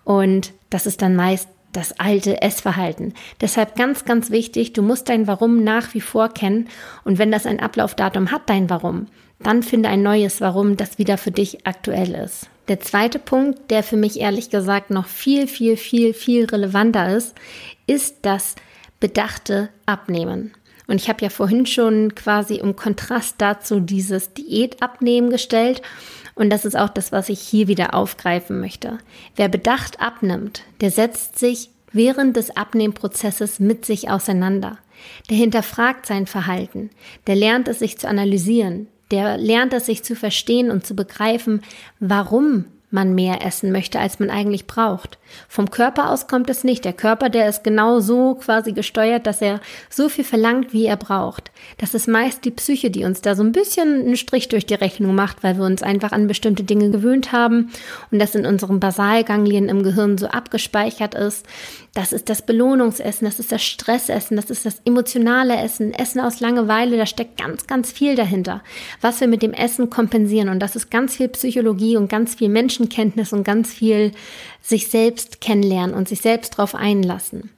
Und 0.04 0.52
das 0.70 0.86
ist 0.86 1.02
dann 1.02 1.16
meist 1.16 1.48
das 1.72 1.98
alte 1.98 2.40
Essverhalten. 2.40 3.12
Deshalb 3.40 3.76
ganz, 3.76 4.04
ganz 4.04 4.30
wichtig, 4.30 4.72
du 4.72 4.82
musst 4.82 5.08
dein 5.08 5.26
Warum 5.26 5.64
nach 5.64 5.94
wie 5.94 6.00
vor 6.00 6.28
kennen. 6.28 6.68
Und 7.04 7.18
wenn 7.18 7.30
das 7.30 7.46
ein 7.46 7.60
Ablaufdatum 7.60 8.30
hat, 8.30 8.48
dein 8.48 8.70
Warum, 8.70 9.06
dann 9.40 9.62
finde 9.62 9.88
ein 9.88 10.02
neues 10.02 10.40
Warum, 10.40 10.76
das 10.76 10.98
wieder 10.98 11.18
für 11.18 11.30
dich 11.30 11.66
aktuell 11.66 12.14
ist. 12.14 12.48
Der 12.68 12.80
zweite 12.80 13.18
Punkt, 13.18 13.70
der 13.70 13.82
für 13.82 13.96
mich 13.96 14.20
ehrlich 14.20 14.50
gesagt 14.50 14.90
noch 14.90 15.06
viel, 15.06 15.48
viel, 15.48 15.78
viel, 15.78 16.12
viel 16.12 16.44
relevanter 16.44 17.16
ist, 17.16 17.34
ist 17.86 18.18
das 18.22 18.56
bedachte 19.00 19.70
Abnehmen. 19.86 20.52
Und 20.86 20.96
ich 20.96 21.08
habe 21.08 21.22
ja 21.22 21.30
vorhin 21.30 21.66
schon 21.66 22.14
quasi 22.14 22.56
im 22.56 22.76
Kontrast 22.76 23.36
dazu 23.38 23.80
dieses 23.80 24.34
Diätabnehmen 24.34 25.30
gestellt. 25.30 25.82
Und 26.34 26.50
das 26.50 26.64
ist 26.64 26.76
auch 26.76 26.90
das, 26.90 27.10
was 27.10 27.30
ich 27.30 27.40
hier 27.40 27.68
wieder 27.68 27.94
aufgreifen 27.94 28.60
möchte. 28.60 28.98
Wer 29.36 29.48
bedacht 29.48 30.00
abnimmt, 30.00 30.62
der 30.80 30.90
setzt 30.90 31.38
sich 31.38 31.70
während 31.92 32.36
des 32.36 32.54
Abnehmprozesses 32.56 33.60
mit 33.60 33.86
sich 33.86 34.10
auseinander. 34.10 34.78
Der 35.30 35.36
hinterfragt 35.36 36.06
sein 36.06 36.26
Verhalten. 36.26 36.90
Der 37.26 37.36
lernt 37.36 37.68
es 37.68 37.78
sich 37.78 37.98
zu 37.98 38.08
analysieren 38.08 38.88
der 39.10 39.38
lernt 39.38 39.72
es 39.72 39.86
sich 39.86 40.02
zu 40.02 40.14
verstehen 40.14 40.70
und 40.70 40.86
zu 40.86 40.94
begreifen, 40.94 41.62
warum 42.00 42.66
man 42.90 43.14
mehr 43.14 43.44
essen 43.44 43.70
möchte, 43.70 43.98
als 43.98 44.18
man 44.18 44.30
eigentlich 44.30 44.66
braucht. 44.66 45.18
Vom 45.46 45.70
Körper 45.70 46.10
aus 46.10 46.26
kommt 46.26 46.48
es 46.48 46.64
nicht. 46.64 46.84
Der 46.86 46.94
Körper, 46.94 47.28
der 47.28 47.48
ist 47.48 47.62
genau 47.62 48.00
so 48.00 48.34
quasi 48.36 48.72
gesteuert, 48.72 49.26
dass 49.26 49.42
er 49.42 49.60
so 49.90 50.08
viel 50.08 50.24
verlangt, 50.24 50.72
wie 50.72 50.86
er 50.86 50.96
braucht. 50.96 51.50
Das 51.76 51.94
ist 51.94 52.08
meist 52.08 52.46
die 52.46 52.50
Psyche, 52.50 52.90
die 52.90 53.04
uns 53.04 53.20
da 53.20 53.34
so 53.34 53.42
ein 53.42 53.52
bisschen 53.52 54.00
einen 54.00 54.16
Strich 54.16 54.48
durch 54.48 54.64
die 54.64 54.74
Rechnung 54.74 55.14
macht, 55.14 55.42
weil 55.42 55.58
wir 55.58 55.64
uns 55.64 55.82
einfach 55.82 56.12
an 56.12 56.28
bestimmte 56.28 56.64
Dinge 56.64 56.90
gewöhnt 56.90 57.32
haben 57.32 57.70
und 58.10 58.18
das 58.20 58.34
in 58.34 58.46
unseren 58.46 58.80
Basalganglien 58.80 59.68
im 59.68 59.82
Gehirn 59.82 60.16
so 60.16 60.28
abgespeichert 60.28 61.14
ist. 61.14 61.44
Das 61.94 62.12
ist 62.12 62.28
das 62.28 62.42
Belohnungsessen, 62.42 63.26
das 63.26 63.40
ist 63.40 63.50
das 63.50 63.62
Stressessen, 63.62 64.36
das 64.36 64.50
ist 64.50 64.64
das 64.64 64.80
emotionale 64.84 65.56
Essen, 65.56 65.92
Essen 65.92 66.20
aus 66.20 66.40
Langeweile, 66.40 66.96
da 66.96 67.06
steckt 67.06 67.40
ganz, 67.40 67.66
ganz 67.66 67.90
viel 67.90 68.14
dahinter, 68.14 68.62
was 69.00 69.20
wir 69.20 69.26
mit 69.26 69.42
dem 69.42 69.52
Essen 69.52 69.90
kompensieren. 69.90 70.48
Und 70.48 70.60
das 70.60 70.76
ist 70.76 70.90
ganz 70.90 71.16
viel 71.16 71.28
Psychologie 71.28 71.96
und 71.96 72.08
ganz 72.08 72.36
viel 72.36 72.48
Menschenkenntnis 72.78 73.32
und 73.32 73.44
ganz 73.44 73.72
viel 73.72 74.12
sich 74.62 74.88
selbst 74.88 75.40
kennenlernen 75.40 75.94
und 75.94 76.08
sich 76.08 76.20
selbst 76.20 76.54
darauf 76.54 76.74
einlassen. 76.74 77.50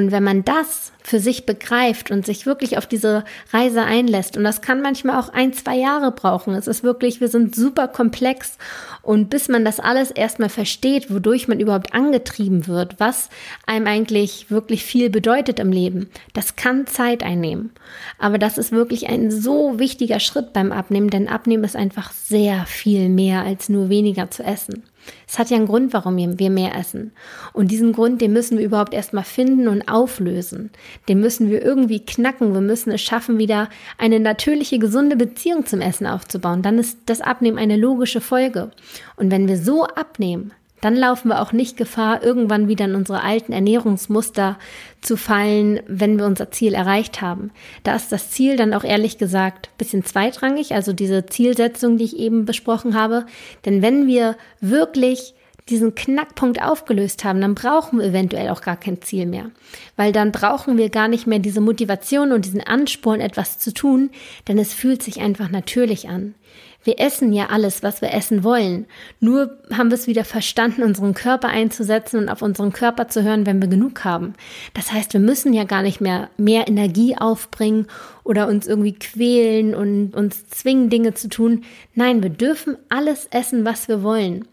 Und 0.00 0.12
wenn 0.12 0.24
man 0.24 0.46
das 0.46 0.92
für 1.02 1.20
sich 1.20 1.44
begreift 1.44 2.10
und 2.10 2.24
sich 2.24 2.46
wirklich 2.46 2.78
auf 2.78 2.86
diese 2.86 3.22
Reise 3.52 3.82
einlässt, 3.82 4.34
und 4.34 4.44
das 4.44 4.62
kann 4.62 4.80
manchmal 4.80 5.20
auch 5.20 5.28
ein, 5.28 5.52
zwei 5.52 5.76
Jahre 5.76 6.10
brauchen, 6.10 6.54
es 6.54 6.66
ist 6.66 6.82
wirklich, 6.82 7.20
wir 7.20 7.28
sind 7.28 7.54
super 7.54 7.86
komplex 7.86 8.56
und 9.02 9.28
bis 9.28 9.48
man 9.48 9.62
das 9.62 9.78
alles 9.78 10.10
erstmal 10.10 10.48
versteht, 10.48 11.12
wodurch 11.12 11.48
man 11.48 11.60
überhaupt 11.60 11.92
angetrieben 11.92 12.66
wird, 12.66 12.98
was 12.98 13.28
einem 13.66 13.86
eigentlich 13.86 14.50
wirklich 14.50 14.84
viel 14.84 15.10
bedeutet 15.10 15.60
im 15.60 15.70
Leben, 15.70 16.08
das 16.32 16.56
kann 16.56 16.86
Zeit 16.86 17.22
einnehmen. 17.22 17.70
Aber 18.18 18.38
das 18.38 18.56
ist 18.56 18.72
wirklich 18.72 19.10
ein 19.10 19.30
so 19.30 19.78
wichtiger 19.78 20.18
Schritt 20.18 20.54
beim 20.54 20.72
Abnehmen, 20.72 21.10
denn 21.10 21.28
Abnehmen 21.28 21.64
ist 21.64 21.76
einfach 21.76 22.10
sehr 22.12 22.64
viel 22.64 23.10
mehr 23.10 23.42
als 23.42 23.68
nur 23.68 23.90
weniger 23.90 24.30
zu 24.30 24.44
essen. 24.44 24.82
Es 25.26 25.38
hat 25.38 25.50
ja 25.50 25.56
einen 25.56 25.66
Grund, 25.66 25.92
warum 25.92 26.16
wir 26.16 26.50
mehr 26.50 26.74
essen. 26.74 27.12
Und 27.52 27.70
diesen 27.70 27.92
Grund, 27.92 28.20
den 28.20 28.32
müssen 28.32 28.58
wir 28.58 28.64
überhaupt 28.64 28.94
erstmal 28.94 29.24
finden 29.24 29.68
und 29.68 29.88
auflösen. 29.88 30.70
Den 31.08 31.20
müssen 31.20 31.50
wir 31.50 31.62
irgendwie 31.62 32.04
knacken. 32.04 32.54
Wir 32.54 32.60
müssen 32.60 32.90
es 32.90 33.00
schaffen, 33.00 33.38
wieder 33.38 33.68
eine 33.98 34.20
natürliche, 34.20 34.78
gesunde 34.78 35.16
Beziehung 35.16 35.66
zum 35.66 35.80
Essen 35.80 36.06
aufzubauen. 36.06 36.62
Dann 36.62 36.78
ist 36.78 36.98
das 37.06 37.20
Abnehmen 37.20 37.58
eine 37.58 37.76
logische 37.76 38.20
Folge. 38.20 38.70
Und 39.16 39.30
wenn 39.30 39.48
wir 39.48 39.56
so 39.56 39.84
abnehmen, 39.84 40.52
dann 40.80 40.96
laufen 40.96 41.28
wir 41.28 41.40
auch 41.40 41.52
nicht 41.52 41.76
Gefahr, 41.76 42.22
irgendwann 42.22 42.68
wieder 42.68 42.86
in 42.86 42.94
unsere 42.94 43.22
alten 43.22 43.52
Ernährungsmuster 43.52 44.58
zu 45.00 45.16
fallen, 45.16 45.80
wenn 45.86 46.18
wir 46.18 46.26
unser 46.26 46.50
Ziel 46.50 46.74
erreicht 46.74 47.20
haben. 47.20 47.50
Da 47.82 47.94
ist 47.94 48.12
das 48.12 48.30
Ziel 48.30 48.56
dann 48.56 48.74
auch 48.74 48.84
ehrlich 48.84 49.18
gesagt 49.18 49.70
bisschen 49.78 50.04
zweitrangig, 50.04 50.74
also 50.74 50.92
diese 50.92 51.26
Zielsetzung, 51.26 51.98
die 51.98 52.04
ich 52.04 52.18
eben 52.18 52.44
besprochen 52.44 52.94
habe. 52.94 53.26
Denn 53.64 53.82
wenn 53.82 54.06
wir 54.06 54.36
wirklich 54.60 55.34
diesen 55.68 55.94
Knackpunkt 55.94 56.60
aufgelöst 56.60 57.24
haben, 57.24 57.40
dann 57.40 57.54
brauchen 57.54 58.00
wir 58.00 58.06
eventuell 58.06 58.48
auch 58.48 58.60
gar 58.60 58.76
kein 58.76 59.00
Ziel 59.02 59.26
mehr. 59.26 59.50
Weil 59.96 60.12
dann 60.12 60.32
brauchen 60.32 60.76
wir 60.76 60.90
gar 60.90 61.08
nicht 61.08 61.26
mehr 61.26 61.38
diese 61.38 61.60
Motivation 61.60 62.32
und 62.32 62.44
diesen 62.44 62.60
Ansporn, 62.60 63.20
etwas 63.20 63.58
zu 63.58 63.72
tun, 63.72 64.10
denn 64.48 64.58
es 64.58 64.74
fühlt 64.74 65.02
sich 65.02 65.20
einfach 65.20 65.50
natürlich 65.50 66.08
an. 66.08 66.34
Wir 66.82 66.98
essen 66.98 67.32
ja 67.32 67.46
alles, 67.46 67.82
was 67.82 68.00
wir 68.00 68.12
essen 68.12 68.42
wollen. 68.42 68.86
Nur 69.20 69.58
haben 69.72 69.90
wir 69.90 69.96
es 69.96 70.06
wieder 70.06 70.24
verstanden, 70.24 70.82
unseren 70.82 71.12
Körper 71.12 71.48
einzusetzen 71.48 72.18
und 72.18 72.28
auf 72.28 72.40
unseren 72.40 72.72
Körper 72.72 73.08
zu 73.08 73.22
hören, 73.22 73.44
wenn 73.44 73.60
wir 73.60 73.68
genug 73.68 74.04
haben. 74.04 74.34
Das 74.72 74.92
heißt, 74.92 75.12
wir 75.12 75.20
müssen 75.20 75.52
ja 75.52 75.64
gar 75.64 75.82
nicht 75.82 76.00
mehr 76.00 76.30
mehr 76.38 76.68
Energie 76.68 77.16
aufbringen 77.16 77.86
oder 78.24 78.48
uns 78.48 78.66
irgendwie 78.66 78.94
quälen 78.94 79.74
und 79.74 80.14
uns 80.14 80.48
zwingen, 80.48 80.88
Dinge 80.88 81.12
zu 81.14 81.28
tun. 81.28 81.64
Nein, 81.94 82.22
wir 82.22 82.30
dürfen 82.30 82.76
alles 82.88 83.26
essen, 83.30 83.64
was 83.64 83.88
wir 83.88 84.02
wollen. 84.02 84.46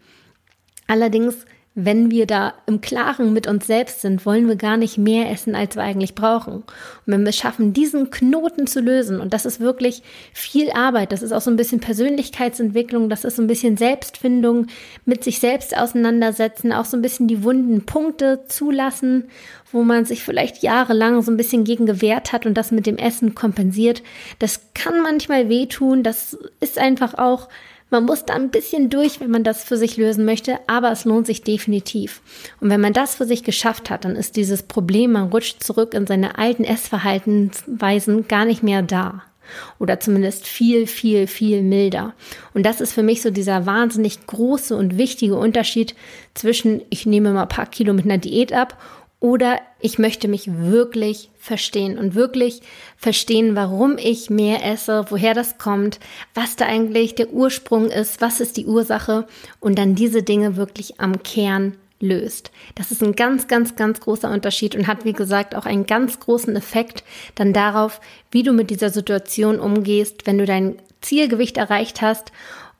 Allerdings 0.86 1.46
wenn 1.80 2.10
wir 2.10 2.26
da 2.26 2.54
im 2.66 2.80
Klaren 2.80 3.32
mit 3.32 3.46
uns 3.46 3.68
selbst 3.68 4.00
sind, 4.00 4.26
wollen 4.26 4.48
wir 4.48 4.56
gar 4.56 4.76
nicht 4.76 4.98
mehr 4.98 5.30
essen, 5.30 5.54
als 5.54 5.76
wir 5.76 5.84
eigentlich 5.84 6.16
brauchen. 6.16 6.54
Und 6.54 6.64
wenn 7.06 7.22
wir 7.22 7.28
es 7.28 7.36
schaffen, 7.36 7.72
diesen 7.72 8.10
Knoten 8.10 8.66
zu 8.66 8.80
lösen, 8.80 9.20
und 9.20 9.32
das 9.32 9.46
ist 9.46 9.60
wirklich 9.60 10.02
viel 10.32 10.72
Arbeit, 10.72 11.12
das 11.12 11.22
ist 11.22 11.30
auch 11.30 11.40
so 11.40 11.52
ein 11.52 11.56
bisschen 11.56 11.78
Persönlichkeitsentwicklung, 11.78 13.08
das 13.08 13.24
ist 13.24 13.36
so 13.36 13.42
ein 13.42 13.46
bisschen 13.46 13.76
Selbstfindung, 13.76 14.66
mit 15.04 15.22
sich 15.22 15.38
selbst 15.38 15.76
auseinandersetzen, 15.76 16.72
auch 16.72 16.84
so 16.84 16.96
ein 16.96 17.02
bisschen 17.02 17.28
die 17.28 17.44
wunden 17.44 17.86
Punkte 17.86 18.40
zulassen, 18.48 19.28
wo 19.70 19.84
man 19.84 20.04
sich 20.04 20.24
vielleicht 20.24 20.64
jahrelang 20.64 21.22
so 21.22 21.30
ein 21.30 21.36
bisschen 21.36 21.62
gegen 21.62 21.86
gewehrt 21.86 22.32
hat 22.32 22.44
und 22.44 22.54
das 22.54 22.72
mit 22.72 22.86
dem 22.86 22.96
Essen 22.96 23.36
kompensiert. 23.36 24.02
Das 24.40 24.62
kann 24.74 25.00
manchmal 25.00 25.48
wehtun, 25.48 26.02
das 26.02 26.36
ist 26.58 26.76
einfach 26.76 27.14
auch 27.14 27.48
man 27.90 28.04
muss 28.04 28.24
da 28.24 28.34
ein 28.34 28.50
bisschen 28.50 28.90
durch, 28.90 29.20
wenn 29.20 29.30
man 29.30 29.44
das 29.44 29.64
für 29.64 29.76
sich 29.76 29.96
lösen 29.96 30.24
möchte, 30.24 30.58
aber 30.66 30.92
es 30.92 31.04
lohnt 31.04 31.26
sich 31.26 31.42
definitiv. 31.42 32.20
Und 32.60 32.70
wenn 32.70 32.80
man 32.80 32.92
das 32.92 33.14
für 33.14 33.24
sich 33.24 33.44
geschafft 33.44 33.90
hat, 33.90 34.04
dann 34.04 34.16
ist 34.16 34.36
dieses 34.36 34.62
Problem, 34.62 35.12
man 35.12 35.30
rutscht 35.30 35.62
zurück 35.62 35.94
in 35.94 36.06
seine 36.06 36.38
alten 36.38 36.64
Essverhaltensweisen 36.64 38.28
gar 38.28 38.44
nicht 38.44 38.62
mehr 38.62 38.82
da. 38.82 39.22
Oder 39.78 39.98
zumindest 39.98 40.46
viel, 40.46 40.86
viel, 40.86 41.26
viel 41.26 41.62
milder. 41.62 42.14
Und 42.52 42.66
das 42.66 42.82
ist 42.82 42.92
für 42.92 43.02
mich 43.02 43.22
so 43.22 43.30
dieser 43.30 43.64
wahnsinnig 43.64 44.26
große 44.26 44.76
und 44.76 44.98
wichtige 44.98 45.36
Unterschied 45.36 45.94
zwischen, 46.34 46.82
ich 46.90 47.06
nehme 47.06 47.32
mal 47.32 47.42
ein 47.42 47.48
paar 47.48 47.64
Kilo 47.64 47.94
mit 47.94 48.04
einer 48.04 48.18
Diät 48.18 48.52
ab 48.52 48.76
oder 49.20 49.60
ich 49.80 49.98
möchte 49.98 50.28
mich 50.28 50.48
wirklich 50.48 51.30
verstehen 51.38 51.98
und 51.98 52.14
wirklich 52.14 52.60
verstehen, 52.96 53.56
warum 53.56 53.98
ich 53.98 54.30
mehr 54.30 54.64
esse, 54.64 55.06
woher 55.08 55.34
das 55.34 55.58
kommt, 55.58 55.98
was 56.34 56.56
da 56.56 56.66
eigentlich 56.66 57.14
der 57.16 57.32
Ursprung 57.32 57.86
ist, 57.86 58.20
was 58.20 58.40
ist 58.40 58.56
die 58.56 58.66
Ursache 58.66 59.26
und 59.60 59.78
dann 59.78 59.94
diese 59.94 60.22
Dinge 60.22 60.56
wirklich 60.56 61.00
am 61.00 61.22
Kern 61.22 61.76
löst. 62.00 62.52
Das 62.76 62.92
ist 62.92 63.02
ein 63.02 63.16
ganz, 63.16 63.48
ganz, 63.48 63.74
ganz 63.74 64.00
großer 64.00 64.30
Unterschied 64.30 64.76
und 64.76 64.86
hat, 64.86 65.04
wie 65.04 65.12
gesagt, 65.12 65.56
auch 65.56 65.66
einen 65.66 65.86
ganz 65.86 66.20
großen 66.20 66.54
Effekt 66.54 67.02
dann 67.34 67.52
darauf, 67.52 68.00
wie 68.30 68.44
du 68.44 68.52
mit 68.52 68.70
dieser 68.70 68.90
Situation 68.90 69.58
umgehst, 69.58 70.26
wenn 70.26 70.38
du 70.38 70.44
dein 70.44 70.76
Zielgewicht 71.00 71.56
erreicht 71.56 72.02
hast 72.02 72.30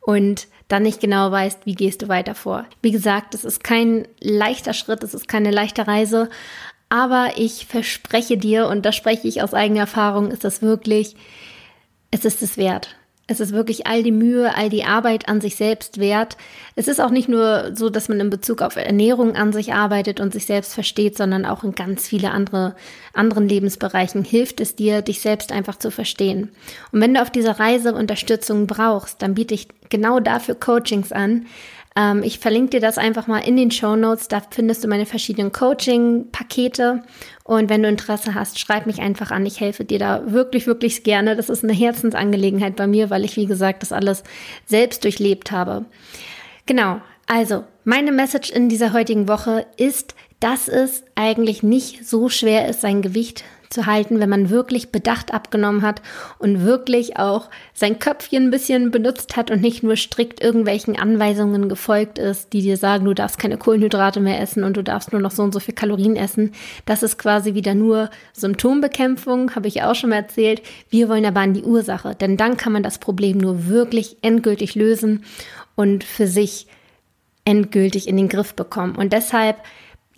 und 0.01 0.47
dann 0.69 0.83
nicht 0.83 1.01
genau 1.01 1.31
weißt, 1.31 1.65
wie 1.65 1.75
gehst 1.75 2.03
du 2.03 2.09
weiter 2.09 2.35
vor. 2.35 2.67
Wie 2.83 2.91
gesagt, 2.91 3.35
es 3.35 3.45
ist 3.45 3.65
kein 3.65 4.07
leichter 4.21 4.75
Schritt, 4.75 5.03
es 5.03 5.15
ist 5.15 5.27
keine 5.27 5.51
leichte 5.51 5.87
Reise, 5.87 6.29
aber 6.91 7.33
ich 7.37 7.67
verspreche 7.67 8.39
dir, 8.39 8.69
und 8.69 8.85
da 8.85 8.93
spreche 8.93 9.29
ich 9.29 9.43
aus 9.43 9.55
eigener 9.55 9.81
Erfahrung, 9.81 10.31
ist 10.31 10.45
das 10.45 10.63
wirklich, 10.63 11.17
es 12.11 12.25
ist 12.25 12.43
es 12.43 12.57
wert. 12.57 12.97
Es 13.31 13.41
ist 13.41 13.53
wirklich 13.53 13.87
all 13.87 14.03
die 14.03 14.11
Mühe, 14.11 14.55
all 14.57 14.71
die 14.71 14.85
Arbeit 14.85 15.29
an 15.29 15.43
sich 15.43 15.55
selbst 15.57 16.01
wert. 16.01 16.39
Es 16.77 16.89
ist 16.89 16.99
auch 16.99 17.11
nicht 17.11 17.29
nur 17.29 17.73
so, 17.75 17.91
dass 17.91 18.09
man 18.09 18.21
in 18.21 18.31
Bezug 18.31 18.63
auf 18.63 18.77
Ernährung 18.77 19.37
an 19.37 19.53
sich 19.53 19.75
arbeitet 19.75 20.19
und 20.19 20.33
sich 20.33 20.47
selbst 20.47 20.73
versteht, 20.73 21.15
sondern 21.15 21.45
auch 21.45 21.63
in 21.63 21.73
ganz 21.73 22.09
viele 22.09 22.31
andere, 22.31 22.75
anderen 23.13 23.47
Lebensbereichen 23.47 24.25
hilft 24.25 24.63
es 24.63 24.77
dir, 24.77 25.03
dich 25.03 25.21
selbst 25.21 25.53
einfach 25.53 25.77
zu 25.77 25.91
verstehen. 25.91 26.51
Und 26.91 27.03
wenn 27.03 27.13
du 27.13 27.21
auf 27.21 27.31
dieser 27.31 27.61
Reise 27.61 27.95
Unterstützung 27.95 28.67
brauchst, 28.67 29.21
dann 29.21 29.35
biete 29.35 29.53
ich 29.53 29.69
genau 29.91 30.21
dafür 30.21 30.55
Coachings 30.55 31.13
an. 31.13 31.45
Ähm, 31.99 32.23
ich 32.23 32.39
verlinke 32.39 32.71
dir 32.71 32.81
das 32.81 32.97
einfach 32.97 33.27
mal 33.27 33.41
in 33.41 33.57
den 33.57 33.73
Show 33.73 33.97
Notes. 33.97 34.29
Da 34.29 34.41
findest 34.49 34.85
du 34.85 34.89
meine 34.89 35.05
verschiedenen 35.05 35.51
Coaching-Pakete. 35.51 37.03
Und 37.43 37.69
wenn 37.69 37.83
du 37.83 37.89
Interesse 37.89 38.35
hast, 38.35 38.61
schreib 38.61 38.87
mich 38.87 39.01
einfach 39.01 39.33
an. 39.33 39.45
Ich 39.45 39.59
helfe 39.59 39.85
dir 39.85 39.99
da 39.99 40.31
wirklich, 40.31 40.69
wirklich 40.69 41.03
gerne. 41.03 41.35
Das 41.35 41.49
ist 41.49 41.65
eine 41.65 41.73
Herzensangelegenheit 41.73 42.77
bei 42.77 42.87
mir, 42.87 43.11
weil 43.11 43.25
ich, 43.25 43.37
wie 43.37 43.47
gesagt, 43.47 43.83
das 43.83 43.93
alles 43.93 44.23
selbst 44.65 45.03
durchlebt 45.03 45.51
habe. 45.51 45.87
Genau. 46.67 47.01
Also, 47.27 47.65
meine 47.85 48.13
Message 48.13 48.51
in 48.51 48.69
dieser 48.69 48.93
heutigen 48.93 49.27
Woche 49.27 49.67
ist, 49.77 50.15
dass 50.41 50.69
es 50.69 51.03
eigentlich 51.17 51.65
nicht 51.65 52.09
so 52.09 52.29
schwer 52.29 52.69
ist, 52.69 52.81
sein 52.81 53.03
Gewicht 53.03 53.45
zu 53.71 53.87
halten, 53.87 54.21
wenn 54.21 54.29
man 54.29 54.51
wirklich 54.51 54.91
bedacht 54.91 55.33
abgenommen 55.33 55.83
hat 55.83 56.03
und 56.39 56.65
wirklich 56.65 57.19
auch 57.19 57.49
sein 57.75 57.99
Köpfchen 57.99 58.45
ein 58.45 58.51
bisschen 58.51 58.91
benutzt 58.91 59.37
hat 59.37 59.51
und 59.51 59.61
nicht 59.61 59.83
nur 59.83 59.97
strikt 59.97 60.43
irgendwelchen 60.43 60.99
Anweisungen 60.99 61.69
gefolgt 61.69 62.19
ist, 62.19 62.53
die 62.53 62.63
dir 62.63 62.77
sagen, 62.77 63.05
du 63.05 63.15
darfst 63.15 63.39
keine 63.39 63.59
Kohlenhydrate 63.59 64.21
mehr 64.21 64.41
essen 64.41 64.65
und 64.65 64.77
du 64.77 64.83
darfst 64.83 65.13
nur 65.13 65.21
noch 65.21 65.31
so 65.31 65.43
und 65.43 65.53
so 65.53 65.61
viel 65.61 65.75
Kalorien 65.75 66.17
essen. 66.17 66.53
Das 66.87 67.03
ist 67.03 67.19
quasi 67.19 67.55
wieder 67.55 67.75
nur 67.75 68.11
Symptombekämpfung, 68.33 69.55
habe 69.55 69.69
ich 69.69 69.83
auch 69.83 69.95
schon 69.95 70.11
mal 70.11 70.17
erzählt. 70.17 70.63
Wir 70.91 71.09
wollen 71.09 71.27
aber 71.27 71.41
an 71.41 71.55
die 71.55 71.65
Ursache, 71.65 72.15
denn 72.15 72.37
dann 72.37 72.57
kann 72.57 72.73
man 72.73 72.83
das 72.83 72.99
Problem 72.99 73.39
nur 73.39 73.67
wirklich 73.67 74.17
endgültig 74.23 74.75
lösen 74.75 75.25
und 75.75 76.05
für 76.05 76.27
sich 76.27 76.67
endgültig 77.45 78.09
in 78.09 78.17
den 78.17 78.29
Griff 78.29 78.55
bekommen. 78.55 78.95
Und 78.97 79.13
deshalb 79.13 79.57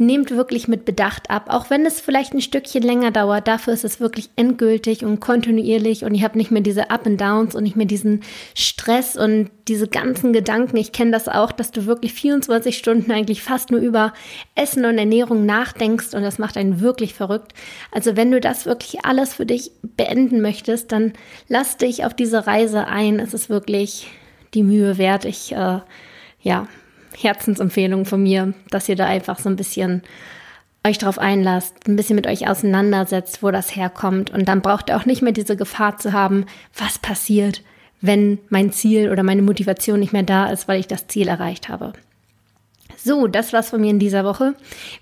nehmt 0.01 0.31
wirklich 0.31 0.67
mit 0.67 0.85
Bedacht 0.85 1.31
ab, 1.31 1.47
auch 1.49 1.69
wenn 1.69 1.85
es 1.85 2.01
vielleicht 2.01 2.33
ein 2.33 2.41
Stückchen 2.41 2.83
länger 2.83 3.11
dauert. 3.11 3.47
Dafür 3.47 3.75
ist 3.75 3.85
es 3.85 4.01
wirklich 4.01 4.31
endgültig 4.35 5.05
und 5.05 5.21
kontinuierlich 5.21 6.05
und 6.05 6.15
ihr 6.15 6.25
habt 6.25 6.37
nicht 6.37 6.51
mehr 6.51 6.63
diese 6.63 6.91
Up 6.91 7.07
and 7.07 7.21
Downs 7.21 7.55
und 7.55 7.63
nicht 7.63 7.77
mehr 7.77 7.87
diesen 7.87 8.23
Stress 8.55 9.17
und 9.17 9.51
diese 9.69 9.87
ganzen 9.87 10.33
Gedanken. 10.33 10.79
Ich 10.79 10.93
kenne 10.93 11.11
das 11.11 11.29
auch, 11.29 11.53
dass 11.53 11.71
du 11.71 11.87
wirklich 11.87 12.15
24 12.15 12.77
Stunden 12.77 13.13
eigentlich 13.13 13.43
fast 13.43 13.71
nur 13.71 13.81
über 13.81 14.15
Essen 14.55 14.85
und 14.87 14.99
Ernährung 14.99 15.45
nachdenkst 15.45 16.15
und 16.15 16.23
das 16.23 16.39
macht 16.39 16.57
einen 16.57 16.81
wirklich 16.81 17.15
verrückt. 17.15 17.53
Also 17.93 18.17
wenn 18.17 18.31
du 18.31 18.41
das 18.41 18.65
wirklich 18.67 19.05
alles 19.05 19.35
für 19.35 19.47
dich 19.47 19.73
beenden 19.83 20.41
möchtest, 20.41 20.93
dann 20.93 21.13
lass 21.49 21.77
dich 21.77 22.05
auf 22.05 22.15
diese 22.15 22.47
Reise 22.47 22.87
ein. 22.87 23.21
Es 23.21 23.35
ist 23.35 23.51
wirklich 23.51 24.09
die 24.55 24.63
Mühe 24.63 24.99
wert. 24.99 25.25
Ich, 25.25 25.53
äh, 25.53 25.81
ja, 26.41 26.67
Herzensempfehlung 27.23 28.05
von 28.05 28.23
mir, 28.23 28.55
dass 28.71 28.89
ihr 28.89 28.97
da 28.97 29.07
einfach 29.07 29.39
so 29.39 29.49
ein 29.49 29.57
bisschen 29.57 30.03
euch 30.87 30.99
darauf 30.99 31.19
einlasst, 31.19 31.87
ein 31.87 31.97
bisschen 31.97 32.17
mit 32.17 32.27
euch 32.27 32.49
auseinandersetzt, 32.49 33.43
wo 33.43 33.51
das 33.51 33.77
herkommt. 33.77 34.31
Und 34.31 34.49
dann 34.49 34.63
braucht 34.63 34.89
ihr 34.89 34.97
auch 34.97 35.05
nicht 35.05 35.23
mehr 35.23 35.33
diese 35.33 35.57
Gefahr 35.57 35.99
zu 35.99 36.13
haben, 36.13 36.47
was 36.77 36.99
passiert, 36.99 37.63
wenn 38.01 38.39
mein 38.49 38.73
Ziel 38.73 39.11
oder 39.11 39.23
meine 39.23 39.43
Motivation 39.43 40.01
nicht 40.01 40.13
mehr 40.13 40.23
da 40.23 40.51
ist, 40.51 40.69
weil 40.69 40.81
ich 40.81 40.87
das 40.89 41.07
Ziel 41.07 41.29
erreicht 41.29 41.69
habe. 41.69 41.93
So, 43.03 43.29
das 43.29 43.55
war's 43.55 43.71
von 43.71 43.81
mir 43.81 43.89
in 43.89 43.99
dieser 43.99 44.25
Woche. 44.25 44.55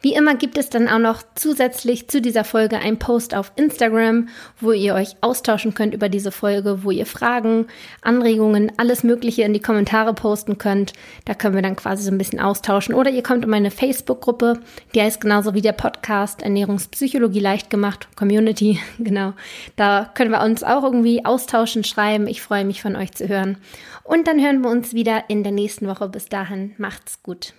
Wie 0.02 0.14
immer 0.14 0.36
gibt 0.36 0.56
es 0.56 0.70
dann 0.70 0.86
auch 0.86 1.00
noch 1.00 1.24
zusätzlich 1.34 2.06
zu 2.06 2.20
dieser 2.20 2.44
Folge 2.44 2.78
einen 2.78 3.00
Post 3.00 3.34
auf 3.34 3.50
Instagram, 3.56 4.28
wo 4.60 4.70
ihr 4.70 4.94
euch 4.94 5.16
austauschen 5.20 5.74
könnt 5.74 5.94
über 5.94 6.08
diese 6.08 6.30
Folge, 6.30 6.84
wo 6.84 6.92
ihr 6.92 7.06
Fragen, 7.06 7.66
Anregungen, 8.00 8.70
alles 8.76 9.02
Mögliche 9.02 9.42
in 9.42 9.52
die 9.52 9.60
Kommentare 9.60 10.14
posten 10.14 10.58
könnt. 10.58 10.92
Da 11.24 11.34
können 11.34 11.56
wir 11.56 11.62
dann 11.62 11.74
quasi 11.74 12.04
so 12.04 12.12
ein 12.12 12.18
bisschen 12.18 12.38
austauschen. 12.38 12.94
Oder 12.94 13.10
ihr 13.10 13.24
kommt 13.24 13.42
in 13.42 13.50
meine 13.50 13.72
Facebook-Gruppe, 13.72 14.60
die 14.94 15.02
heißt 15.02 15.20
genauso 15.20 15.54
wie 15.54 15.62
der 15.62 15.72
Podcast 15.72 16.42
Ernährungspsychologie 16.42 17.40
leicht 17.40 17.68
gemacht, 17.68 18.06
Community, 18.14 18.78
genau. 19.00 19.32
Da 19.74 20.08
können 20.14 20.30
wir 20.30 20.42
uns 20.42 20.62
auch 20.62 20.84
irgendwie 20.84 21.24
austauschen, 21.24 21.82
schreiben. 21.82 22.28
Ich 22.28 22.42
freue 22.42 22.64
mich 22.64 22.80
von 22.80 22.94
euch 22.94 23.10
zu 23.10 23.26
hören. 23.26 23.58
Und 24.04 24.28
dann 24.28 24.40
hören 24.40 24.60
wir 24.60 24.70
uns 24.70 24.94
wieder 24.94 25.24
in 25.26 25.42
der 25.42 25.52
nächsten 25.52 25.88
Woche. 25.88 26.08
Bis 26.08 26.28
dahin, 26.28 26.74
macht's 26.78 27.24
gut. 27.24 27.54